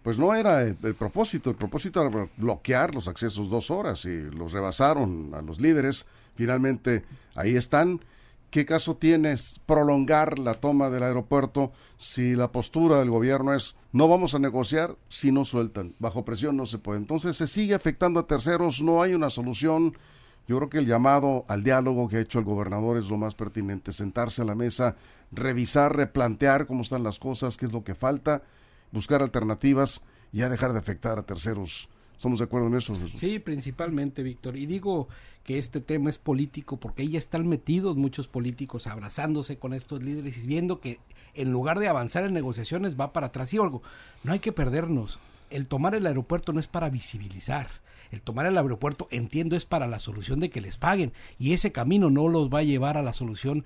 Pues 0.04 0.18
no 0.18 0.34
era 0.34 0.60
el, 0.60 0.76
propósito, 0.76 1.48
el 1.48 1.56
propósito 1.56 2.06
era 2.06 2.28
bloquear 2.36 2.94
los 2.94 3.08
accesos 3.08 3.48
dos 3.48 3.70
horas 3.70 4.04
y 4.04 4.20
los 4.20 4.52
rebasaron 4.52 5.30
a 5.32 5.40
los 5.40 5.58
líderes. 5.58 6.04
Finalmente 6.34 7.06
ahí 7.34 7.56
están. 7.56 8.00
¿Qué 8.50 8.66
caso 8.66 8.98
tiene 8.98 9.34
prolongar 9.64 10.38
la 10.38 10.52
toma 10.52 10.90
del 10.90 11.04
aeropuerto 11.04 11.72
si 11.96 12.36
la 12.36 12.52
postura 12.52 12.98
del 12.98 13.08
gobierno 13.08 13.54
es 13.54 13.76
no 13.92 14.06
vamos 14.06 14.34
a 14.34 14.38
negociar 14.38 14.94
si 15.08 15.32
no 15.32 15.46
sueltan? 15.46 15.94
Bajo 15.98 16.22
presión 16.22 16.58
no 16.58 16.66
se 16.66 16.76
puede. 16.76 16.98
Entonces 16.98 17.38
se 17.38 17.46
sigue 17.46 17.74
afectando 17.74 18.20
a 18.20 18.26
terceros, 18.26 18.82
no 18.82 19.00
hay 19.00 19.14
una 19.14 19.30
solución. 19.30 19.96
Yo 20.46 20.58
creo 20.58 20.68
que 20.68 20.78
el 20.78 20.86
llamado 20.86 21.46
al 21.48 21.64
diálogo 21.64 22.08
que 22.08 22.18
ha 22.18 22.20
hecho 22.20 22.38
el 22.38 22.44
gobernador 22.44 22.98
es 22.98 23.08
lo 23.08 23.16
más 23.16 23.34
pertinente, 23.34 23.90
sentarse 23.90 24.42
a 24.42 24.44
la 24.44 24.54
mesa, 24.54 24.96
revisar, 25.32 25.96
replantear 25.96 26.66
cómo 26.66 26.82
están 26.82 27.02
las 27.02 27.18
cosas, 27.18 27.56
qué 27.56 27.64
es 27.64 27.72
lo 27.72 27.82
que 27.82 27.94
falta, 27.94 28.42
buscar 28.92 29.22
alternativas 29.22 30.02
y 30.32 30.38
ya 30.38 30.48
dejar 30.48 30.72
de 30.72 30.78
afectar 30.78 31.18
a 31.18 31.22
terceros. 31.22 31.88
¿Estamos 32.16 32.38
de 32.38 32.44
acuerdo 32.44 32.68
en 32.68 32.76
eso, 32.76 32.94
Jesús? 32.94 33.20
Sí, 33.20 33.38
principalmente, 33.38 34.22
Víctor. 34.22 34.56
Y 34.56 34.66
digo 34.66 35.08
que 35.42 35.58
este 35.58 35.80
tema 35.80 36.10
es 36.10 36.18
político 36.18 36.78
porque 36.78 37.02
ahí 37.02 37.10
ya 37.10 37.18
están 37.18 37.46
metidos 37.46 37.96
muchos 37.96 38.28
políticos 38.28 38.86
abrazándose 38.86 39.58
con 39.58 39.74
estos 39.74 40.02
líderes 40.02 40.38
y 40.38 40.46
viendo 40.46 40.80
que 40.80 41.00
en 41.34 41.50
lugar 41.50 41.80
de 41.80 41.88
avanzar 41.88 42.24
en 42.24 42.32
negociaciones 42.32 42.98
va 42.98 43.12
para 43.12 43.26
atrás. 43.26 43.52
Y 43.52 43.58
algo, 43.58 43.82
no 44.22 44.32
hay 44.32 44.38
que 44.38 44.52
perdernos. 44.52 45.18
El 45.50 45.68
tomar 45.68 45.94
el 45.94 46.06
aeropuerto 46.06 46.52
no 46.52 46.60
es 46.60 46.68
para 46.68 46.88
visibilizar. 46.88 47.68
El 48.10 48.20
tomar 48.22 48.46
el 48.46 48.56
aeropuerto, 48.56 49.08
entiendo, 49.10 49.56
es 49.56 49.64
para 49.64 49.86
la 49.86 49.98
solución 49.98 50.40
de 50.40 50.50
que 50.50 50.60
les 50.60 50.76
paguen. 50.76 51.12
Y 51.38 51.52
ese 51.52 51.72
camino 51.72 52.10
no 52.10 52.28
los 52.28 52.48
va 52.48 52.60
a 52.60 52.62
llevar 52.62 52.96
a 52.96 53.02
la 53.02 53.12
solución 53.12 53.64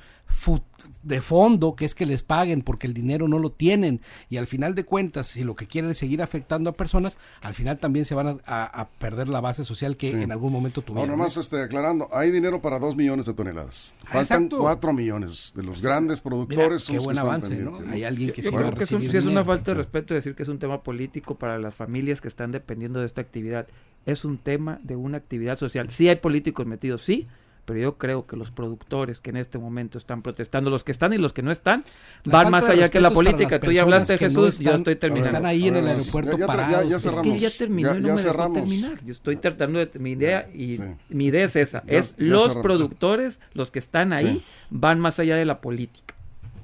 de 1.02 1.20
fondo, 1.20 1.74
que 1.74 1.84
es 1.84 1.94
que 1.94 2.06
les 2.06 2.22
paguen, 2.22 2.62
porque 2.62 2.86
el 2.86 2.94
dinero 2.94 3.28
no 3.28 3.38
lo 3.38 3.50
tienen. 3.50 4.00
Y 4.28 4.36
al 4.36 4.46
final 4.46 4.74
de 4.74 4.84
cuentas, 4.84 5.26
si 5.28 5.42
lo 5.44 5.56
que 5.56 5.66
quieren 5.66 5.90
es 5.90 5.98
seguir 5.98 6.22
afectando 6.22 6.70
a 6.70 6.72
personas, 6.74 7.16
al 7.42 7.54
final 7.54 7.78
también 7.78 8.04
se 8.04 8.14
van 8.14 8.28
a, 8.28 8.36
a- 8.46 8.64
a 8.82 8.88
perder 8.88 9.28
la 9.28 9.40
base 9.40 9.64
social 9.64 9.96
que 9.96 10.12
Sí. 10.12 10.22
en 10.22 10.32
algún 10.32 10.52
momento 10.52 10.82
tuvieron. 10.82 11.18
¿no? 11.18 11.26
este, 11.26 11.62
aclarando, 11.62 12.08
hay 12.12 12.30
dinero 12.30 12.60
para 12.62 12.78
dos 12.78 12.96
millones 12.96 13.26
de 13.26 13.34
toneladas. 13.34 13.92
Faltan 14.04 14.44
Exacto. 14.44 14.58
cuatro 14.60 14.92
millones 14.92 15.52
de 15.54 15.62
los 15.62 15.82
grandes 15.82 16.20
Mira, 16.24 16.30
productores. 16.30 16.82
son 16.84 16.96
qué 16.96 17.04
buen 17.04 17.16
están 17.16 17.28
avance, 17.28 17.68
Hay 17.92 18.04
alguien 18.04 18.32
que 18.32 18.42
Yo 18.42 18.50
sí 18.50 18.54
va 18.54 18.60
a 18.60 18.64
creo 18.64 18.78
que 18.78 18.84
es, 19.18 19.24
un- 19.24 19.28
una 19.32 19.44
falta 19.44 19.72
de 19.72 19.76
respeto 19.76 20.14
decir 20.14 20.34
que 20.34 20.42
es 20.42 20.48
un 20.48 20.58
tema 20.58 20.82
político 20.82 21.36
para 21.36 21.58
las 21.58 21.74
familias 21.74 22.20
que 22.20 22.28
están 22.28 22.50
dependiendo 22.52 23.00
de 23.00 23.06
esta 23.06 23.20
actividad. 23.20 23.66
Es 24.08 24.24
un 24.24 24.38
tema 24.38 24.80
de 24.82 24.96
una 24.96 25.18
actividad 25.18 25.58
social. 25.58 25.90
Sí 25.90 26.08
hay 26.08 26.16
políticos 26.16 26.64
metidos, 26.66 27.02
sí, 27.02 27.26
pero 27.66 27.78
yo 27.78 27.98
creo 27.98 28.26
que 28.26 28.36
los 28.36 28.50
productores 28.50 29.20
que 29.20 29.28
en 29.28 29.36
este 29.36 29.58
momento 29.58 29.98
están 29.98 30.22
protestando, 30.22 30.70
los 30.70 30.82
que 30.82 30.92
están 30.92 31.12
y 31.12 31.18
los 31.18 31.34
que 31.34 31.42
no 31.42 31.52
están, 31.52 31.84
La 32.24 32.32
van 32.32 32.50
más 32.50 32.66
allá 32.70 32.88
que 32.88 32.98
la 33.02 33.10
política. 33.10 33.60
Tú 33.60 33.70
ya 33.70 33.82
hablaste, 33.82 34.16
que 34.16 34.30
no 34.30 34.40
Jesús, 34.46 34.60
yo 34.60 34.70
están- 34.70 34.80
estoy 34.80 34.96
terminando. 34.96 35.28
están 35.28 35.44
ahí 35.44 35.68
en 35.68 35.76
el 35.76 35.86
aeropuerto 35.88 36.30
ya- 36.32 36.36
ya- 36.38 36.40
ya- 36.40 36.46
parados. 36.46 36.70
ya 36.70 36.78
Es 36.80 36.88
que 36.88 36.96
Es 36.96 37.02
cerramos. 37.02 37.34
que 37.34 37.38
ya 37.40 37.50
terminó 37.50 37.90
y 37.90 37.94
no 37.96 38.00
me 38.00 38.06
dejó 38.06 38.18
cerramos. 38.18 38.54
terminar. 38.56 39.04
Yo 39.04 39.12
estoy 39.12 39.36
tratando 39.36 39.78
de 39.84 39.98
mi 39.98 40.12
idea 40.12 40.48
y 40.54 40.76
Sí. 40.78 40.82
mi 41.10 41.26
idea 41.26 41.44
es 41.44 41.56
esa. 41.56 41.84
Ya- 41.84 41.98
es 41.98 42.16
ya 42.16 42.24
los 42.24 42.42
cerramos. 42.44 42.62
productores, 42.62 43.40
los 43.52 43.70
que 43.70 43.78
están 43.80 44.14
ahí, 44.14 44.26
Sí. 44.38 44.44
van 44.70 44.98
más 45.00 45.18
allá 45.18 45.36
de 45.36 45.44
la 45.44 45.60
política. 45.60 46.14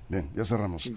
Bien, 0.09 0.31
ya 0.35 0.47
cerramos. 0.47 0.91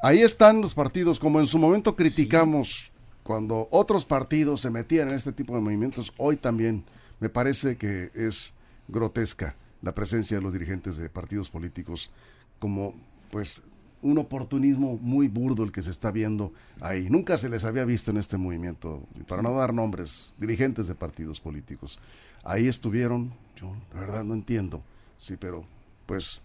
Ahí 0.00 0.20
están 0.22 0.62
los 0.62 0.72
partidos, 0.72 1.20
como 1.20 1.38
en 1.40 1.46
su 1.46 1.58
momento 1.58 1.94
criticamos 1.96 2.90
cuando 3.24 3.68
otros 3.72 4.04
partidos 4.04 4.60
se 4.60 4.70
metían 4.70 5.08
en 5.08 5.16
este 5.16 5.32
tipo 5.32 5.54
de 5.54 5.60
movimientos, 5.60 6.12
hoy 6.18 6.36
también 6.36 6.84
me 7.18 7.28
parece 7.28 7.76
que 7.76 8.10
es 8.14 8.54
grotesca 8.86 9.56
la 9.82 9.94
presencia 9.94 10.36
de 10.36 10.42
los 10.42 10.52
dirigentes 10.52 10.96
de 10.96 11.08
partidos 11.08 11.50
políticos 11.50 12.10
como 12.58 12.94
pues 13.30 13.62
un 14.02 14.18
oportunismo 14.18 14.98
muy 15.00 15.28
burdo 15.28 15.64
el 15.64 15.72
que 15.72 15.82
se 15.82 15.90
está 15.90 16.10
viendo 16.10 16.52
ahí. 16.80 17.08
Nunca 17.08 17.38
se 17.38 17.48
les 17.48 17.64
había 17.64 17.86
visto 17.86 18.10
en 18.10 18.18
este 18.18 18.36
movimiento, 18.36 19.02
para 19.26 19.40
no 19.40 19.54
dar 19.54 19.72
nombres, 19.72 20.34
dirigentes 20.38 20.86
de 20.86 20.94
partidos 20.94 21.40
políticos. 21.40 21.98
Ahí 22.44 22.68
estuvieron, 22.68 23.32
yo 23.56 23.74
la 23.94 24.00
verdad 24.00 24.22
no 24.22 24.34
entiendo, 24.34 24.82
sí, 25.16 25.36
pero 25.38 25.64
pues 26.04 26.42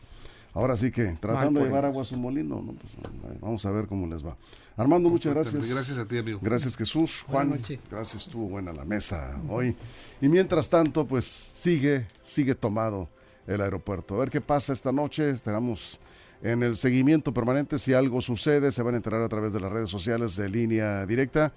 ahora 0.53 0.77
sí 0.77 0.89
que 0.89 1.17
tratando 1.19 1.59
de 1.59 1.65
llevar 1.65 1.83
agua 1.83 2.03
a 2.03 2.05
su 2.05 2.17
molino, 2.17 2.61
¿no? 2.61 2.73
Pues, 2.73 3.41
vamos 3.41 3.65
a 3.65 3.71
ver 3.71 3.87
cómo 3.87 4.07
les 4.07 4.25
va. 4.25 4.37
Armando, 4.79 5.09
muchas 5.09 5.33
gracias. 5.33 5.69
Gracias 5.69 5.97
a 5.97 6.05
ti, 6.05 6.17
amigo. 6.17 6.39
Gracias 6.41 6.77
Jesús, 6.77 7.25
Juan, 7.27 7.59
gracias, 7.91 8.23
estuvo 8.23 8.47
buena 8.47 8.71
la 8.71 8.85
mesa 8.85 9.37
hoy. 9.49 9.75
Y 10.21 10.29
mientras 10.29 10.69
tanto, 10.69 11.05
pues 11.05 11.25
sigue, 11.25 12.07
sigue 12.23 12.55
tomado 12.55 13.09
el 13.45 13.59
aeropuerto. 13.59 14.15
A 14.15 14.19
ver 14.19 14.29
qué 14.29 14.39
pasa 14.39 14.71
esta 14.71 14.93
noche, 14.93 15.31
esperamos 15.31 15.99
en 16.41 16.63
el 16.63 16.77
seguimiento 16.77 17.33
permanente. 17.33 17.77
Si 17.77 17.93
algo 17.93 18.21
sucede, 18.21 18.71
se 18.71 18.81
van 18.81 18.93
a 18.93 18.97
enterar 18.97 19.21
a 19.21 19.27
través 19.27 19.51
de 19.51 19.59
las 19.59 19.69
redes 19.69 19.89
sociales 19.89 20.37
de 20.37 20.47
línea 20.47 21.05
directa, 21.05 21.51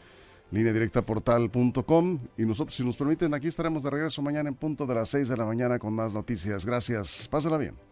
línea 0.51 0.73
directa 0.73 1.03
portal.com. 1.03 2.19
Y 2.37 2.43
nosotros, 2.45 2.75
si 2.75 2.85
nos 2.85 2.97
permiten, 2.97 3.35
aquí 3.35 3.47
estaremos 3.47 3.85
de 3.85 3.91
regreso 3.91 4.21
mañana 4.21 4.49
en 4.49 4.57
punto 4.57 4.85
de 4.85 4.97
las 4.97 5.09
6 5.11 5.29
de 5.29 5.37
la 5.37 5.45
mañana 5.45 5.79
con 5.79 5.95
más 5.95 6.13
noticias. 6.13 6.67
Gracias. 6.67 7.29
Pásala 7.29 7.57
bien. 7.57 7.92